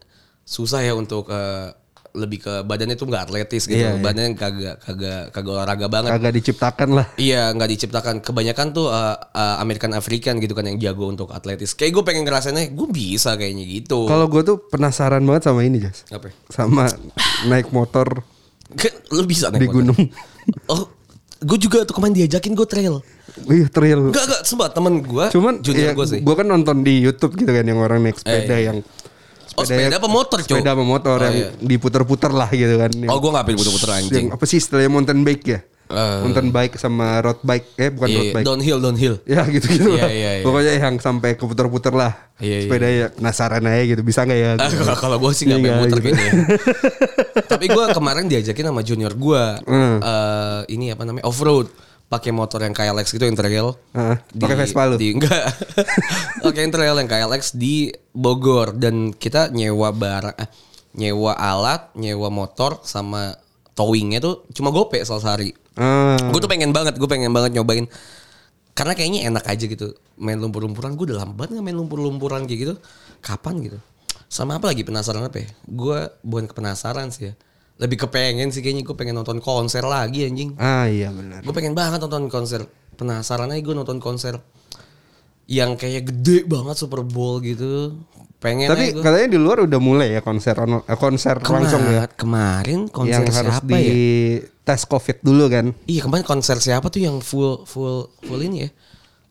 Susah 0.47 0.81
ya 0.85 0.95
untuk 0.95 1.27
eh, 1.31 1.75
lebih 2.11 2.43
ke 2.43 2.53
badannya 2.67 2.99
tuh 2.99 3.07
nggak 3.07 3.23
atletis 3.31 3.65
gitu. 3.65 3.79
Iya, 3.79 3.95
iya. 3.95 4.03
Badannya 4.03 4.31
kagak 4.35 4.75
kagak 4.83 5.21
kagak 5.31 5.51
olahraga 5.51 5.87
banget. 5.87 6.09
Kagak 6.11 6.33
diciptakan 6.35 6.89
lah. 6.91 7.05
Iya 7.15 7.55
nggak 7.55 7.69
diciptakan 7.71 8.15
kebanyakan 8.19 8.67
tuh 8.75 8.91
uh, 8.91 9.15
uh, 9.15 9.55
American 9.63 9.95
African 9.95 10.39
gitu 10.39 10.51
kan 10.51 10.67
yang 10.67 10.77
jago 10.77 11.07
untuk 11.07 11.31
atletis. 11.31 11.71
Kayak 11.73 11.99
gue 11.99 12.03
pengen 12.03 12.23
ngerasainnya 12.27 12.71
gue 12.71 12.87
bisa 12.91 13.35
kayaknya 13.39 13.63
gitu. 13.63 14.07
Kalau 14.07 14.27
gue 14.27 14.41
tuh 14.43 14.57
penasaran 14.67 15.23
banget 15.23 15.47
sama 15.47 15.63
ini 15.63 15.79
Jas. 15.79 16.03
apa? 16.11 16.29
Sama 16.51 16.91
naik 17.47 17.71
motor 17.71 18.23
lu 19.11 19.23
bisa 19.27 19.51
naik 19.51 19.59
di 19.59 19.67
motor. 19.67 19.75
gunung. 19.83 20.01
Oh, 20.73 20.89
gue 21.37 21.57
juga 21.61 21.85
tuh 21.85 21.93
kemarin 21.93 22.17
diajakin 22.17 22.57
gue 22.57 22.65
trail. 22.65 22.97
Wih 23.45 23.69
trail. 23.69 24.09
Enggak, 24.09 24.25
enggak, 24.25 24.41
sempat 24.41 24.73
temen 24.73 25.05
gue, 25.05 25.25
Cuman 25.29 25.61
junior 25.61 25.93
ya, 25.93 25.93
gue 25.93 26.07
sih. 26.09 26.19
gue 26.25 26.35
kan 26.35 26.47
nonton 26.49 26.81
di 26.81 26.97
YouTube 26.97 27.37
gitu 27.37 27.53
kan 27.53 27.61
yang 27.61 27.77
orang 27.77 28.01
naik 28.01 28.17
sepeda 28.17 28.57
Eh, 28.57 28.61
iya. 28.65 28.71
Yang 29.51 29.57
oh, 29.57 29.65
sepeda 29.65 29.95
apa 29.95 30.07
motor, 30.07 30.37
Cok? 30.39 30.47
sepeda 30.49 30.71
sama 30.71 30.83
motor 30.83 31.17
Oh, 31.17 31.23
yang 31.23 31.35
iya. 31.37 31.49
diputer-puter 31.57 32.31
lah 32.31 32.49
gitu 32.49 32.75
kan. 32.77 32.89
Yang- 32.89 33.07
Oh, 33.07 33.17
gue 33.17 33.29
ngapain 33.29 33.53
puter-puter 33.53 33.89
anjing. 33.93 34.15
yang 34.17 34.27
apa 34.31 34.43
sih 34.45 34.57
istilahnya 34.57 34.89
mountain 34.89 35.21
bike 35.21 35.45
ya? 35.45 35.59
Eh. 35.91 36.23
mountain 36.23 36.49
bike 36.49 36.79
sama 36.79 37.19
road 37.19 37.43
bike 37.43 37.75
eh 37.75 37.91
bukan 37.91 38.07
Iya, 38.07 38.15
road 38.15 38.23
iya, 38.23 38.33
bike. 38.33 38.45
downhill, 38.47 38.79
downhill. 38.79 39.15
Ya 39.27 39.43
gitu-gitu 39.45 39.91
Iya, 39.91 39.99
lah. 39.99 40.09
iya, 40.09 40.29
iya. 40.33 40.41
Pokoknya 40.41 40.71
yang 40.77 40.95
sampai 40.97 41.35
keputer-puter 41.35 41.91
lah. 41.91 42.13
Iya, 42.39 42.55
iya. 42.55 42.63
Sepeda 42.63 42.87
ya 42.87 43.07
penasaran 43.11 43.59
aja 43.61 43.83
gitu. 43.85 44.01
Bisa 44.01 44.23
nggak 44.23 44.39
ya? 44.39 44.51
Ah, 44.55 44.65
gitu. 44.65 44.81
kalau- 44.81 44.95
kalau 44.97 45.17
gue 45.19 45.31
sih 45.33 45.43
nggak 45.45 45.59
Iya, 45.59 45.65
pengen 45.67 45.79
muter 45.83 45.97
gitu. 45.97 46.07
kayaknya. 46.07 46.33
Tapi 47.51 47.65
gue 47.67 47.85
kemarin 47.91 48.25
diajakin 48.25 48.65
sama 48.65 48.81
junior 48.81 49.13
gue, 49.13 49.43
Hmm. 49.61 49.97
eh, 49.99 50.59
ini 50.71 50.85
apa 50.89 51.03
namanya 51.03 51.27
off 51.27 51.39
road, 51.39 51.67
pakai 52.11 52.35
motor 52.35 52.59
yang 52.59 52.75
KLX 52.75 53.15
gitu 53.15 53.23
yang 53.23 53.39
trail. 53.39 53.71
Heeh, 53.95 54.15
Di- 54.35 54.43
pakai 54.43 54.57
Vespa 54.59 54.83
lu? 54.83 54.99
Di, 54.99 55.15
enggak. 55.15 55.47
Pakai 56.43 56.67
yang 56.67 56.73
trail 56.75 56.95
yang 56.99 57.07
KLX 57.07 57.55
di 57.55 57.87
Bogor 58.11 58.75
dan 58.75 59.15
kita 59.15 59.47
nyewa 59.47 59.95
barang, 59.95 60.35
eh, 60.35 60.49
nyewa 60.99 61.31
alat, 61.39 61.95
nyewa 61.95 62.27
motor 62.27 62.83
sama 62.83 63.31
towingnya 63.71 64.19
tuh 64.19 64.43
cuma 64.51 64.75
gope 64.75 64.99
sehari. 64.99 65.55
Ah, 65.79 66.19
Gue 66.19 66.43
tuh 66.43 66.51
pengen 66.51 66.75
banget, 66.75 66.99
gue 66.99 67.07
pengen 67.07 67.31
banget 67.31 67.55
nyobain. 67.55 67.87
Karena 68.75 68.91
kayaknya 68.91 69.31
enak 69.31 69.47
aja 69.47 69.63
gitu. 69.63 69.95
Main 70.19 70.43
lumpur-lumpuran, 70.43 70.99
gue 70.99 71.15
udah 71.15 71.23
lama 71.23 71.31
banget 71.31 71.55
gak 71.55 71.63
main 71.63 71.77
lumpur-lumpuran 71.79 72.43
kayak 72.43 72.59
gitu. 72.59 72.75
Kapan 73.23 73.63
gitu? 73.63 73.79
Sama 74.27 74.59
apa 74.59 74.67
lagi 74.67 74.83
penasaran 74.83 75.23
apa 75.23 75.39
ya? 75.39 75.47
Gue 75.63 76.11
bukan 76.27 76.51
kepenasaran 76.51 77.07
sih 77.15 77.31
ya. 77.31 77.33
Lebih 77.81 77.97
kepengen 77.99 78.47
sih 78.47 78.61
kayaknya 78.61 78.83
gue 78.83 78.93
pengen 78.93 79.17
nonton 79.17 79.41
konser 79.41 79.81
lagi 79.81 80.23
anjing. 80.23 80.53
ah 80.55 80.85
iya 80.85 81.09
benar. 81.09 81.41
Gue 81.41 81.49
pengen 81.51 81.73
banget 81.73 81.97
nonton 81.99 82.29
konser. 82.29 82.61
Penasaran 82.93 83.49
aja 83.49 83.57
gue 83.57 83.73
nonton 83.73 83.97
konser. 83.97 84.37
Yang 85.45 85.71
kayak 85.77 86.03
gede 86.05 86.37
banget 86.45 86.77
Super 86.77 87.01
Bowl 87.01 87.41
gitu. 87.41 87.97
Pengen 88.37 88.69
Tapi 88.69 88.93
katanya 88.95 89.27
di 89.27 89.37
luar 89.37 89.61
udah 89.61 89.77
mulai 89.77 90.13
ya 90.13 90.21
konser 90.21 90.57
eh, 90.57 90.97
konser 90.97 91.37
langsung 91.37 91.81
ya. 91.83 92.05
Kemar- 92.05 92.13
Kemarin 92.15 92.79
konser 92.87 93.21
yang 93.21 93.25
harus 93.27 93.53
siapa 93.55 93.69
di 93.69 93.81
ya? 93.81 93.93
tes 94.63 94.81
covid 94.83 95.17
dulu 95.19 95.45
kan. 95.45 95.65
Iya 95.85 96.01
kemarin 96.05 96.25
konser 96.25 96.57
siapa 96.57 96.87
tuh 96.87 97.01
yang 97.01 97.17
full 97.19 97.65
full 97.65 98.09
full 98.19 98.41
ini 98.41 98.65
ya 98.65 98.69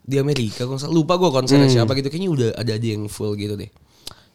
di 0.01 0.17
Amerika 0.19 0.63
konser 0.63 0.87
lupa 0.89 1.15
gue 1.15 1.27
konsernya 1.27 1.67
Hmm. 1.67 1.77
siapa 1.83 1.95
gitu 1.95 2.07
kayaknya 2.07 2.31
udah 2.31 2.49
ada 2.55 2.73
ada 2.73 2.87
yang 2.87 3.07
full 3.07 3.35
gitu 3.35 3.55
deh. 3.55 3.71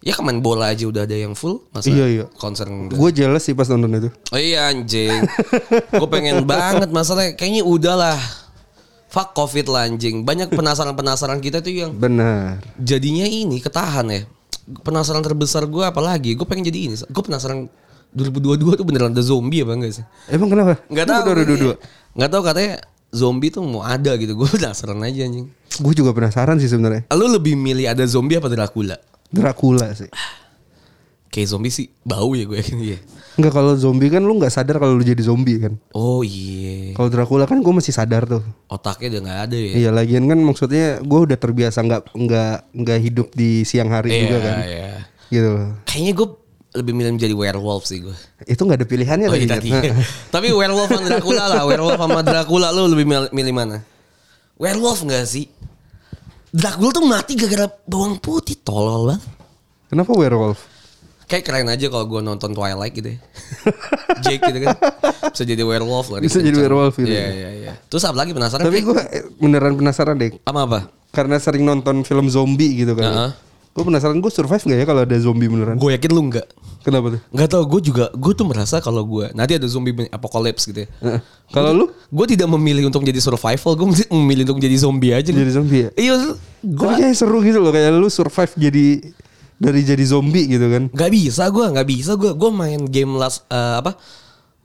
Ya 0.05 0.13
kemarin 0.13 0.37
bola 0.37 0.69
aja 0.69 0.85
udah 0.85 1.01
ada 1.01 1.17
yang 1.17 1.33
full 1.33 1.65
masa 1.73 1.89
Iya, 1.89 2.05
iya. 2.05 2.25
konser 2.37 2.69
enggak. 2.69 2.93
Gue 2.93 3.09
jealous 3.09 3.41
sih 3.41 3.57
pas 3.57 3.65
nonton 3.65 3.89
itu. 3.89 4.09
Oh 4.29 4.37
iya 4.37 4.69
anjing. 4.69 5.25
gue 5.89 6.09
pengen 6.13 6.45
banget 6.45 6.93
masalahnya 6.93 7.33
kayaknya 7.33 7.65
udahlah. 7.65 8.21
Fuck 9.09 9.33
covid 9.33 9.65
lah 9.65 9.89
anjing. 9.89 10.21
Banyak 10.21 10.53
penasaran-penasaran 10.53 11.41
kita 11.41 11.65
tuh 11.65 11.73
yang 11.73 11.91
Benar. 11.97 12.61
jadinya 12.77 13.25
ini 13.25 13.57
ketahan 13.57 14.05
ya. 14.13 14.21
Penasaran 14.85 15.25
terbesar 15.25 15.65
gue 15.65 15.81
apalagi 15.81 16.37
gue 16.37 16.45
pengen 16.45 16.69
jadi 16.69 16.79
ini. 16.85 16.95
Gue 17.09 17.23
penasaran 17.25 17.65
2022 18.13 18.77
tuh 18.77 18.85
beneran 18.85 19.09
ada 19.09 19.25
zombie 19.25 19.65
apa 19.65 19.73
enggak 19.73 19.91
sih? 19.97 20.05
Emang 20.29 20.53
kenapa? 20.53 20.85
Nggak 20.85 21.05
tahu. 21.09 21.21
Udah 21.33 21.45
dua 21.49 21.57
dua. 21.57 21.75
Nggak 22.13 22.29
tahu 22.29 22.41
katanya 22.45 22.73
zombie 23.09 23.49
tuh 23.49 23.65
mau 23.65 23.81
ada 23.81 24.13
gitu. 24.21 24.37
Gue 24.37 24.53
penasaran 24.53 25.01
aja 25.01 25.25
anjing. 25.25 25.49
Gue 25.81 25.93
juga 25.97 26.13
penasaran 26.13 26.61
sih 26.61 26.69
sebenarnya. 26.69 27.09
Lu 27.09 27.25
lebih 27.25 27.57
milih 27.57 27.89
ada 27.89 28.05
zombie 28.05 28.37
apa 28.37 28.53
Dracula? 28.53 29.01
Dracula 29.29 29.91
sih. 29.93 30.09
Kayak 31.29 31.47
zombie 31.51 31.73
sih 31.73 31.91
bau 32.01 32.31
ya 32.31 32.47
gue 32.47 32.57
yakin 32.63 32.79
ya. 32.81 32.99
Enggak 33.35 33.51
kalau 33.51 33.75
zombie 33.75 34.07
kan 34.07 34.23
lu 34.23 34.39
nggak 34.39 34.47
sadar 34.47 34.79
kalau 34.79 34.95
lu 34.95 35.03
jadi 35.03 35.19
zombie 35.19 35.59
kan. 35.59 35.75
Oh 35.91 36.23
iya. 36.23 36.95
Kalau 36.95 37.11
Dracula 37.11 37.43
kan 37.43 37.59
gue 37.59 37.73
masih 37.75 37.91
sadar 37.91 38.23
tuh. 38.23 38.39
Otaknya 38.71 39.19
udah 39.19 39.21
nggak 39.27 39.39
ada 39.51 39.57
ya. 39.59 39.73
Iya 39.75 39.89
lagian 39.91 40.23
kan 40.25 40.39
maksudnya 40.39 41.03
gue 41.03 41.19
udah 41.27 41.35
terbiasa 41.35 41.83
nggak 41.83 42.01
nggak 42.15 42.55
nggak 42.71 42.99
hidup 43.03 43.27
di 43.35 43.67
siang 43.67 43.91
hari 43.91 44.15
juga 44.23 44.37
kan. 44.39 44.55
iya. 44.63 44.87
Gitu. 45.27 45.51
Kayaknya 45.83 46.13
gue 46.15 46.27
lebih 46.75 46.93
milih 46.95 47.11
menjadi 47.15 47.35
werewolf 47.35 47.83
sih 47.83 47.99
gue. 47.99 48.15
Itu 48.47 48.63
nggak 48.63 48.79
ada 48.79 48.87
pilihannya 48.87 49.27
Oh 49.27 49.35
lagi. 49.35 49.43
iya 49.43 49.51
kan? 49.51 49.59
tadi. 49.59 49.71
Tapi 50.35 50.47
werewolf 50.55 50.87
sama 50.87 51.03
Dracula 51.03 51.43
lah. 51.51 51.61
Werewolf 51.67 51.99
sama 51.99 52.19
Dracula 52.23 52.67
lu 52.71 52.87
lebih 52.87 53.03
milih, 53.03 53.29
milih 53.35 53.51
mana? 53.51 53.77
Werewolf 54.55 55.03
nggak 55.03 55.27
sih? 55.27 55.51
Dracula 56.55 56.89
tuh 56.95 57.03
mati 57.03 57.35
gara-gara 57.35 57.67
bawang 57.83 58.15
putih 58.23 58.55
tolol 58.63 59.11
banget. 59.11 59.27
Kenapa 59.91 60.15
werewolf? 60.15 60.63
Kayak 61.27 61.43
keren 61.51 61.67
aja 61.67 61.91
kalau 61.91 62.07
gue 62.07 62.21
nonton 62.23 62.55
Twilight 62.55 62.95
gitu 62.95 63.11
ya. 63.11 63.19
Jake 64.23 64.39
gitu 64.39 64.59
kan. 64.63 64.77
Bisa 65.35 65.43
jadi 65.43 65.63
werewolf 65.67 66.15
lah. 66.15 66.23
Bisa 66.23 66.39
jadi 66.39 66.55
werewolf 66.55 66.95
gitu. 66.95 67.11
Iya 67.11 67.27
iya 67.27 67.49
iya. 67.59 67.73
Terus 67.91 68.07
apa 68.07 68.23
lagi 68.23 68.31
penasaran? 68.31 68.63
Tapi 68.63 68.79
gue 68.87 69.01
beneran 69.35 69.75
penasaran 69.75 70.15
deh. 70.15 70.31
Sama 70.47 70.63
apa? 70.63 70.79
Karena 71.11 71.35
sering 71.43 71.67
nonton 71.67 72.07
film 72.07 72.31
zombie 72.31 72.87
gitu 72.87 72.95
kan. 72.95 73.35
Gue 73.75 73.83
penasaran 73.83 74.15
gue 74.23 74.31
survive 74.31 74.63
gak 74.71 74.79
ya 74.79 74.85
kalau 74.87 75.03
ada 75.03 75.19
zombie 75.19 75.51
beneran? 75.51 75.75
Gue 75.75 75.91
yakin 75.99 76.11
lu 76.15 76.31
enggak. 76.31 76.47
Kenapa 76.79 77.11
tuh? 77.11 77.21
Nggak 77.35 77.49
tau 77.51 77.63
gue 77.67 77.81
juga 77.83 78.07
gue 78.15 78.31
tuh 78.31 78.47
merasa 78.47 78.79
kalau 78.79 79.03
gue 79.03 79.35
nanti 79.35 79.59
ada 79.59 79.67
zombie 79.67 79.91
apocalypse 80.15 80.63
gitu 80.71 80.87
ya. 80.87 80.89
Heeh. 81.03 81.19
Kalau 81.51 81.75
lu 81.75 81.85
Gue 82.07 82.23
tidak 82.31 82.47
memilih 82.47 82.87
untuk 82.87 83.03
jadi 83.03 83.19
survival, 83.19 83.75
gue 83.75 83.87
memilih 84.15 84.47
untuk 84.47 84.63
jadi 84.63 84.77
zombie 84.79 85.11
aja. 85.11 85.27
jadi 85.27 85.51
zombie 85.51 85.79
ya? 85.83 85.89
Iya, 85.99 86.13
gue 86.63 86.87
Tapi 86.87 87.03
kayak 87.03 87.15
seru 87.19 87.43
gitu 87.43 87.59
loh 87.59 87.75
kayak 87.75 87.91
lu 87.99 88.07
survive 88.07 88.53
jadi 88.55 89.11
dari 89.55 89.81
jadi 89.83 90.03
zombie 90.07 90.47
gitu 90.47 90.67
kan. 90.67 90.83
nggak 90.91 91.11
bisa 91.11 91.43
gue 91.47 91.65
nggak 91.75 91.87
bisa 91.87 92.11
gue 92.15 92.31
gue 92.31 92.51
main 92.51 92.79
game 92.87 93.15
last 93.15 93.43
eh, 93.47 93.75
apa 93.79 93.95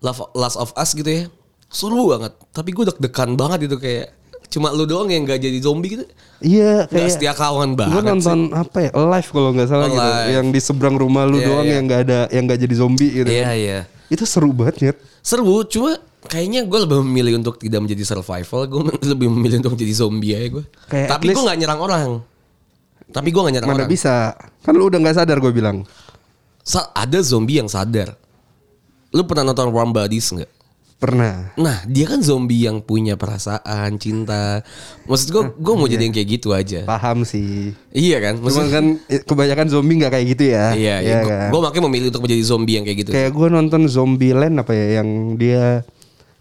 Last, 0.03 0.23
Last 0.35 0.57
of 0.59 0.70
Us 0.75 0.94
gitu 0.94 1.07
ya 1.07 1.25
seru 1.70 2.11
banget 2.11 2.35
tapi 2.51 2.75
gue 2.75 2.83
deg-degan 2.90 3.38
banget 3.38 3.70
itu 3.70 3.79
kayak 3.79 4.11
cuma 4.50 4.68
lu 4.68 4.82
doang 4.82 5.06
yang 5.06 5.22
gak 5.22 5.38
jadi 5.38 5.58
zombie 5.58 5.94
gitu. 5.94 6.04
Iya 6.40 6.84
Gak 6.84 6.90
kayak 6.90 7.10
setia 7.10 7.32
kawan 7.32 7.70
gue 7.70 7.78
banget 7.78 8.00
sih. 8.00 8.08
nonton 8.10 8.38
apa 8.50 8.78
ya 8.80 8.90
live 8.90 9.28
kalau 9.28 9.50
nggak 9.52 9.68
salah 9.68 9.86
gitu 9.86 10.00
Alive. 10.02 10.28
yang 10.32 10.46
di 10.48 10.58
seberang 10.58 10.96
rumah 10.96 11.22
lu 11.22 11.36
Iya, 11.36 11.46
doang 11.46 11.64
iya. 11.64 11.74
yang 11.76 11.84
nggak 11.84 12.00
ada 12.02 12.18
yang 12.28 12.42
nggak 12.44 12.60
jadi 12.60 12.74
zombie 12.74 13.10
gitu 13.14 13.28
Iya 13.28 13.48
iya. 13.52 13.78
itu 14.08 14.24
seru 14.24 14.50
banget 14.50 14.74
Nyet. 14.82 14.96
Seru, 15.20 15.44
cuma 15.64 15.94
kayaknya 16.22 16.64
gue 16.64 16.78
lebih 16.80 16.96
memilih 17.02 17.32
untuk 17.38 17.56
tidak 17.56 17.80
menjadi 17.80 18.02
survival. 18.06 18.60
Gue 18.66 18.80
lebih 19.12 19.28
memilih 19.28 19.60
untuk 19.60 19.72
menjadi 19.74 19.94
zombie 19.94 20.32
aja 20.32 20.48
gue. 20.50 20.64
Tapi 20.88 21.24
gue 21.28 21.42
gak 21.42 21.58
nyerang 21.58 21.78
orang. 21.78 22.10
Tapi 23.06 23.28
gue 23.28 23.40
gak 23.40 23.54
nyerang 23.54 23.68
mana 23.68 23.84
orang. 23.84 23.90
bisa 23.90 24.32
kan 24.60 24.72
lu 24.72 24.86
udah 24.86 24.98
nggak 24.98 25.16
sadar 25.16 25.38
gue 25.38 25.50
bilang 25.50 25.82
Sa- 26.60 26.90
ada 26.90 27.20
zombie 27.20 27.56
yang 27.56 27.66
sadar. 27.66 28.16
Lu 29.10 29.22
pernah 29.22 29.44
nonton 29.44 29.68
Warm 29.68 29.90
Bodies 29.90 30.30
nggak? 30.30 30.50
Pernah 31.00 31.56
Nah, 31.56 31.80
dia 31.84 32.04
kan 32.04 32.20
zombie 32.20 32.60
yang 32.60 32.78
punya 32.78 33.16
perasaan, 33.16 33.96
cinta. 33.96 34.60
Maksud 35.04 35.28
gue, 35.28 35.42
gue 35.56 35.74
mau 35.74 35.88
jadi 35.88 36.04
yang 36.04 36.12
kayak 36.12 36.28
gitu 36.30 36.52
aja. 36.52 36.84
paham 36.84 37.24
sih 37.24 37.72
Iya 37.88 38.20
kan? 38.20 38.34
Maksud, 38.36 38.68
kan 38.68 38.84
eh, 39.08 39.18
kebanyakan 39.18 39.66
zombie 39.66 39.96
nggak 39.96 40.12
kayak 40.12 40.26
gitu 40.30 40.44
ya 40.46 40.66
iya, 40.72 40.96
iya. 40.96 40.96
Iya 41.00 41.16
Gue, 41.18 41.30
kan? 41.32 41.48
gue 41.48 41.60
makanya 41.62 41.84
memilih 41.86 42.06
untuk 42.08 42.22
menjadi 42.22 42.42
zombie 42.44 42.74
yang 42.76 42.84
kayak 42.84 42.98
gitu. 43.00 43.10
kayak 43.10 43.30
gue 43.30 43.48
nonton 43.48 43.82
Zombieland 43.86 44.54
apa 44.56 44.70
ya 44.70 45.00
yang 45.00 45.08
dia 45.34 45.82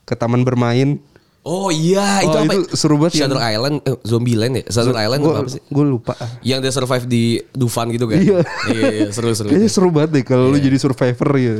ke 0.03 0.13
taman 0.13 0.43
bermain 0.43 0.99
Oh 1.39 1.71
iya, 1.71 2.19
itu 2.19 2.35
Oh, 2.35 2.43
apa? 2.43 2.51
itu 2.51 2.75
seru 2.75 2.99
banget 2.99 3.23
Shutter? 3.23 3.39
Island, 3.39 3.79
eh, 3.81 3.95
Zombie 4.03 4.35
Land 4.35 4.59
ya? 4.59 4.63
Shutter 4.67 4.91
Island 4.93 5.23
gue 5.23 5.33
apa, 5.33 5.49
sih? 5.49 5.63
gue 5.63 5.85
lupa 5.87 6.13
Yang 6.43 6.59
dia 6.61 6.73
survive 6.75 7.05
di 7.07 7.23
Dufan 7.49 7.87
gitu 7.89 8.05
kan? 8.05 8.19
Iya. 8.19 8.39
iya, 8.69 8.83
iya, 8.91 9.07
seru-seru. 9.09 9.47
kayaknya 9.47 9.71
seru 9.71 9.87
banget 9.89 10.19
deh 10.19 10.23
kalau 10.27 10.51
lu 10.51 10.59
jadi 10.59 10.75
survivor 10.75 11.29
ya 11.33 11.55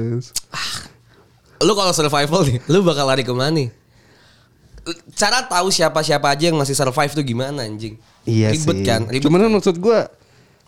Lu 1.60 1.74
kalau 1.74 1.91
survival 1.91 2.41
nih, 2.43 2.58
lu 2.65 2.80
bakal 2.82 3.04
lari 3.04 3.22
ke 3.22 3.32
mana 3.32 3.52
nih? 3.52 3.69
Cara 5.13 5.43
tahu 5.43 5.69
siapa-siapa 5.69 6.26
aja 6.26 6.50
yang 6.50 6.58
masih 6.58 6.74
survive 6.74 7.12
tuh 7.12 7.22
gimana 7.22 7.62
anjing? 7.62 8.00
Iya 8.24 8.50
Ribet 8.50 8.78
sih. 8.78 8.86
kan? 8.86 9.02
Ribet. 9.06 9.22
Cuman 9.22 9.39
kan 9.41 9.52
maksud 9.52 9.76
gua 9.78 10.08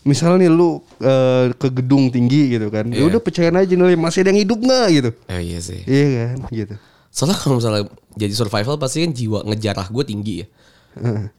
misalnya 0.02 0.46
nih 0.46 0.50
lu 0.50 0.78
eh, 1.00 1.50
ke 1.52 1.72
gedung 1.72 2.06
tinggi 2.06 2.52
gitu 2.52 2.68
kan. 2.68 2.86
Ya 2.86 3.00
Iya. 3.00 3.08
udah 3.08 3.20
pecahin 3.20 3.56
aja 3.56 3.72
nih 3.72 3.96
masih 3.96 4.20
ada 4.20 4.30
yang 4.30 4.40
hidup 4.40 4.58
nggak 4.58 4.86
gitu. 4.92 5.10
Oh 5.26 5.40
iya 5.40 5.58
sih. 5.58 5.80
Iya 5.82 6.06
kan 6.28 6.38
gitu. 6.50 6.74
Soalnya 7.08 7.36
kalau 7.36 7.54
misalnya 7.58 7.82
jadi 8.12 8.32
survival 8.32 8.76
pasti 8.76 9.00
kan 9.00 9.10
jiwa 9.10 9.38
ngejarah 9.44 9.88
gue 9.88 10.04
tinggi 10.04 10.34
ya. 10.38 10.46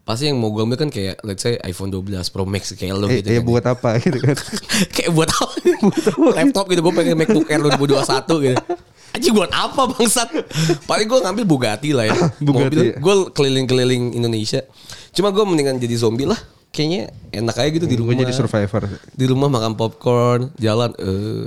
Pasti 0.03 0.25
yang 0.25 0.41
mau 0.41 0.49
gue 0.49 0.65
ambil 0.65 0.75
kan 0.75 0.89
kayak 0.89 1.21
let's 1.21 1.39
say 1.39 1.61
iPhone 1.61 1.87
12 1.87 2.09
Pro 2.27 2.43
Max 2.43 2.73
kayak 2.73 2.97
lo 2.97 3.05
Eh, 3.05 3.21
gitu 3.21 3.29
eh, 3.29 3.37
kan. 3.37 3.45
buat 3.45 3.63
apa 3.63 3.89
gitu 4.01 4.17
kan. 4.17 4.35
kayak 4.97 5.09
buat 5.15 5.29
apa? 5.29 5.53
Laptop 6.35 6.65
gitu 6.67 6.81
gue 6.81 6.93
pengen 6.93 7.15
MacBook 7.15 7.47
Air 7.47 7.61
2021 7.63 8.49
gitu. 8.49 8.57
Aja 9.13 9.29
buat 9.29 9.51
apa 9.53 9.81
bangsat? 9.87 10.29
Paling 10.83 11.05
gue 11.05 11.19
ngambil 11.21 11.43
Bugatti 11.45 11.93
lah 11.93 12.09
ya. 12.09 12.17
Bugatti, 12.45 12.97
gue 12.97 13.15
keliling-keliling 13.29 14.17
Indonesia. 14.17 14.65
Cuma 15.13 15.29
gue 15.29 15.43
mendingan 15.45 15.77
jadi 15.77 15.93
zombie 15.95 16.25
lah. 16.25 16.37
Kayaknya 16.73 17.13
enak 17.29 17.53
aja 17.53 17.69
gitu 17.69 17.85
di 17.85 17.93
Gue 17.93 18.09
rumah. 18.09 18.25
jadi 18.25 18.33
survivor. 18.33 18.89
Di 19.13 19.29
rumah 19.29 19.45
makan 19.45 19.77
popcorn, 19.77 20.49
jalan 20.57 20.89
eh 20.97 21.45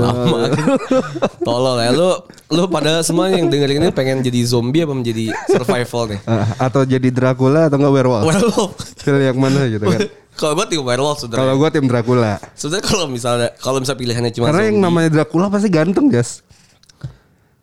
lama. 0.00 0.48
Tolol 1.46 1.84
ya 1.84 1.92
lu 1.92 2.16
lu 2.48 2.64
pada 2.72 3.04
semua 3.04 3.28
yang 3.28 3.52
dengerin 3.52 3.84
ini 3.84 3.92
pengen 3.92 4.24
jadi 4.24 4.40
zombie 4.48 4.80
apa 4.80 4.96
menjadi 4.96 5.36
survival 5.52 6.16
nih? 6.16 6.20
Ah, 6.24 6.48
atau 6.72 6.88
jadi 6.88 7.12
Dracula 7.12 7.68
atau 7.68 7.76
enggak 7.76 7.92
werewolf. 7.92 8.24
Werewolf. 8.24 8.72
Pilih 9.04 9.20
yang 9.20 9.36
mana 9.36 9.68
gitu 9.68 9.84
kan. 9.84 10.00
Kalau 10.34 10.52
gue 10.58 10.66
tim 10.66 10.82
werewolf 10.82 11.22
Kalau 11.22 11.30
sebenarnya. 11.30 11.54
gua 11.54 11.70
tim 11.70 11.86
Dracula. 11.86 12.42
Sebenarnya 12.58 12.84
kalau 12.84 13.06
misalnya 13.06 13.48
kalau 13.54 13.78
misalnya 13.78 14.00
pilihannya 14.02 14.32
cuma 14.34 14.50
Karena 14.50 14.62
yang 14.66 14.78
namanya 14.82 15.08
Dracula 15.14 15.46
pasti 15.46 15.70
ganteng, 15.70 16.10
Jas. 16.10 16.42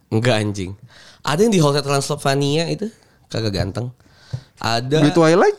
Enggak 0.08 0.36
anjing. 0.40 0.72
Ada 1.22 1.40
yang 1.46 1.54
di 1.54 1.60
Hotel 1.60 1.84
Transylvania 1.84 2.68
itu 2.68 2.88
kagak 3.28 3.54
ganteng. 3.54 3.92
Ada 4.58 5.04
Di 5.04 5.12
Twilight 5.12 5.58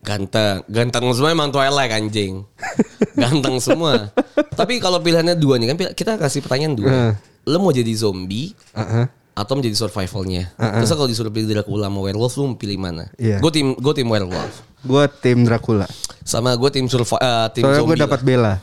ganteng, 0.00 0.64
ganteng 0.64 1.04
semua 1.12 1.30
emang 1.32 1.52
Twilight 1.52 1.92
anjing. 1.92 2.44
ganteng 3.20 3.56
semua. 3.60 4.08
Tapi 4.56 4.80
kalau 4.80 5.00
pilihannya 5.00 5.36
dua 5.36 5.60
nih 5.60 5.66
kan 5.72 5.76
kita 5.92 6.16
kasih 6.16 6.40
pertanyaan 6.40 6.74
dua. 6.76 6.88
Heeh. 6.88 7.12
Lo 7.48 7.56
mau 7.60 7.72
jadi 7.72 7.88
zombie 7.92 8.52
Heeh. 8.72 9.04
atau 9.32 9.54
menjadi 9.56 9.76
survivalnya? 9.76 10.52
Terus 10.56 10.92
kalau 10.92 11.08
disuruh 11.08 11.32
pilih 11.32 11.52
Dracula 11.52 11.88
sama 11.88 12.00
werewolf 12.00 12.36
lo 12.36 12.52
mau 12.52 12.56
pilih 12.56 12.76
mana? 12.80 13.08
Iya. 13.16 13.40
Gue 13.40 13.52
tim 13.52 13.76
gue 13.76 13.92
tim 13.92 14.08
werewolf. 14.08 14.64
Gua 14.80 15.04
tim 15.08 15.44
Dracula. 15.44 15.84
Sama 16.30 16.54
gue 16.54 16.70
tim 16.70 16.86
survi 16.86 17.18
eh, 17.18 17.46
tim 17.50 17.66
Soalnya 17.66 17.82
gue 17.82 17.96
dapat 18.06 18.20
lah. 18.22 18.26
Bella, 18.26 18.54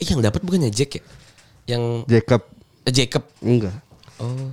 Eh 0.00 0.04
yang 0.08 0.24
dapat 0.24 0.40
bukannya 0.40 0.72
Jack 0.72 0.96
ya? 0.96 1.02
Yang 1.76 1.82
Jacob. 2.08 2.40
eh, 2.88 2.92
Jacob. 2.92 3.24
Enggak. 3.44 3.76
Oh. 4.16 4.48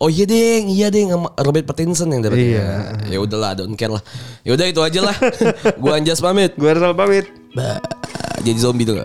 Oh 0.00 0.08
iya 0.08 0.24
deng, 0.24 0.72
iya 0.72 0.88
deng 0.88 1.12
sama 1.12 1.28
Robert 1.38 1.64
Pattinson 1.68 2.08
yang 2.08 2.24
dapat. 2.24 2.40
Iya. 2.40 2.68
Ya 3.08 3.18
udahlah, 3.20 3.52
don't 3.52 3.76
care 3.76 3.92
lah. 3.92 4.00
Ya 4.42 4.56
udah 4.56 4.66
itu 4.66 4.80
aja 4.80 5.00
lah. 5.04 5.16
Gua 5.82 6.00
Anjas 6.00 6.24
pamit. 6.24 6.56
Gue 6.56 6.68
harus 6.72 6.82
pamit. 6.96 7.28
Bah, 7.52 7.78
Jadi 8.40 8.58
zombie 8.58 8.88
tuh. 8.88 8.96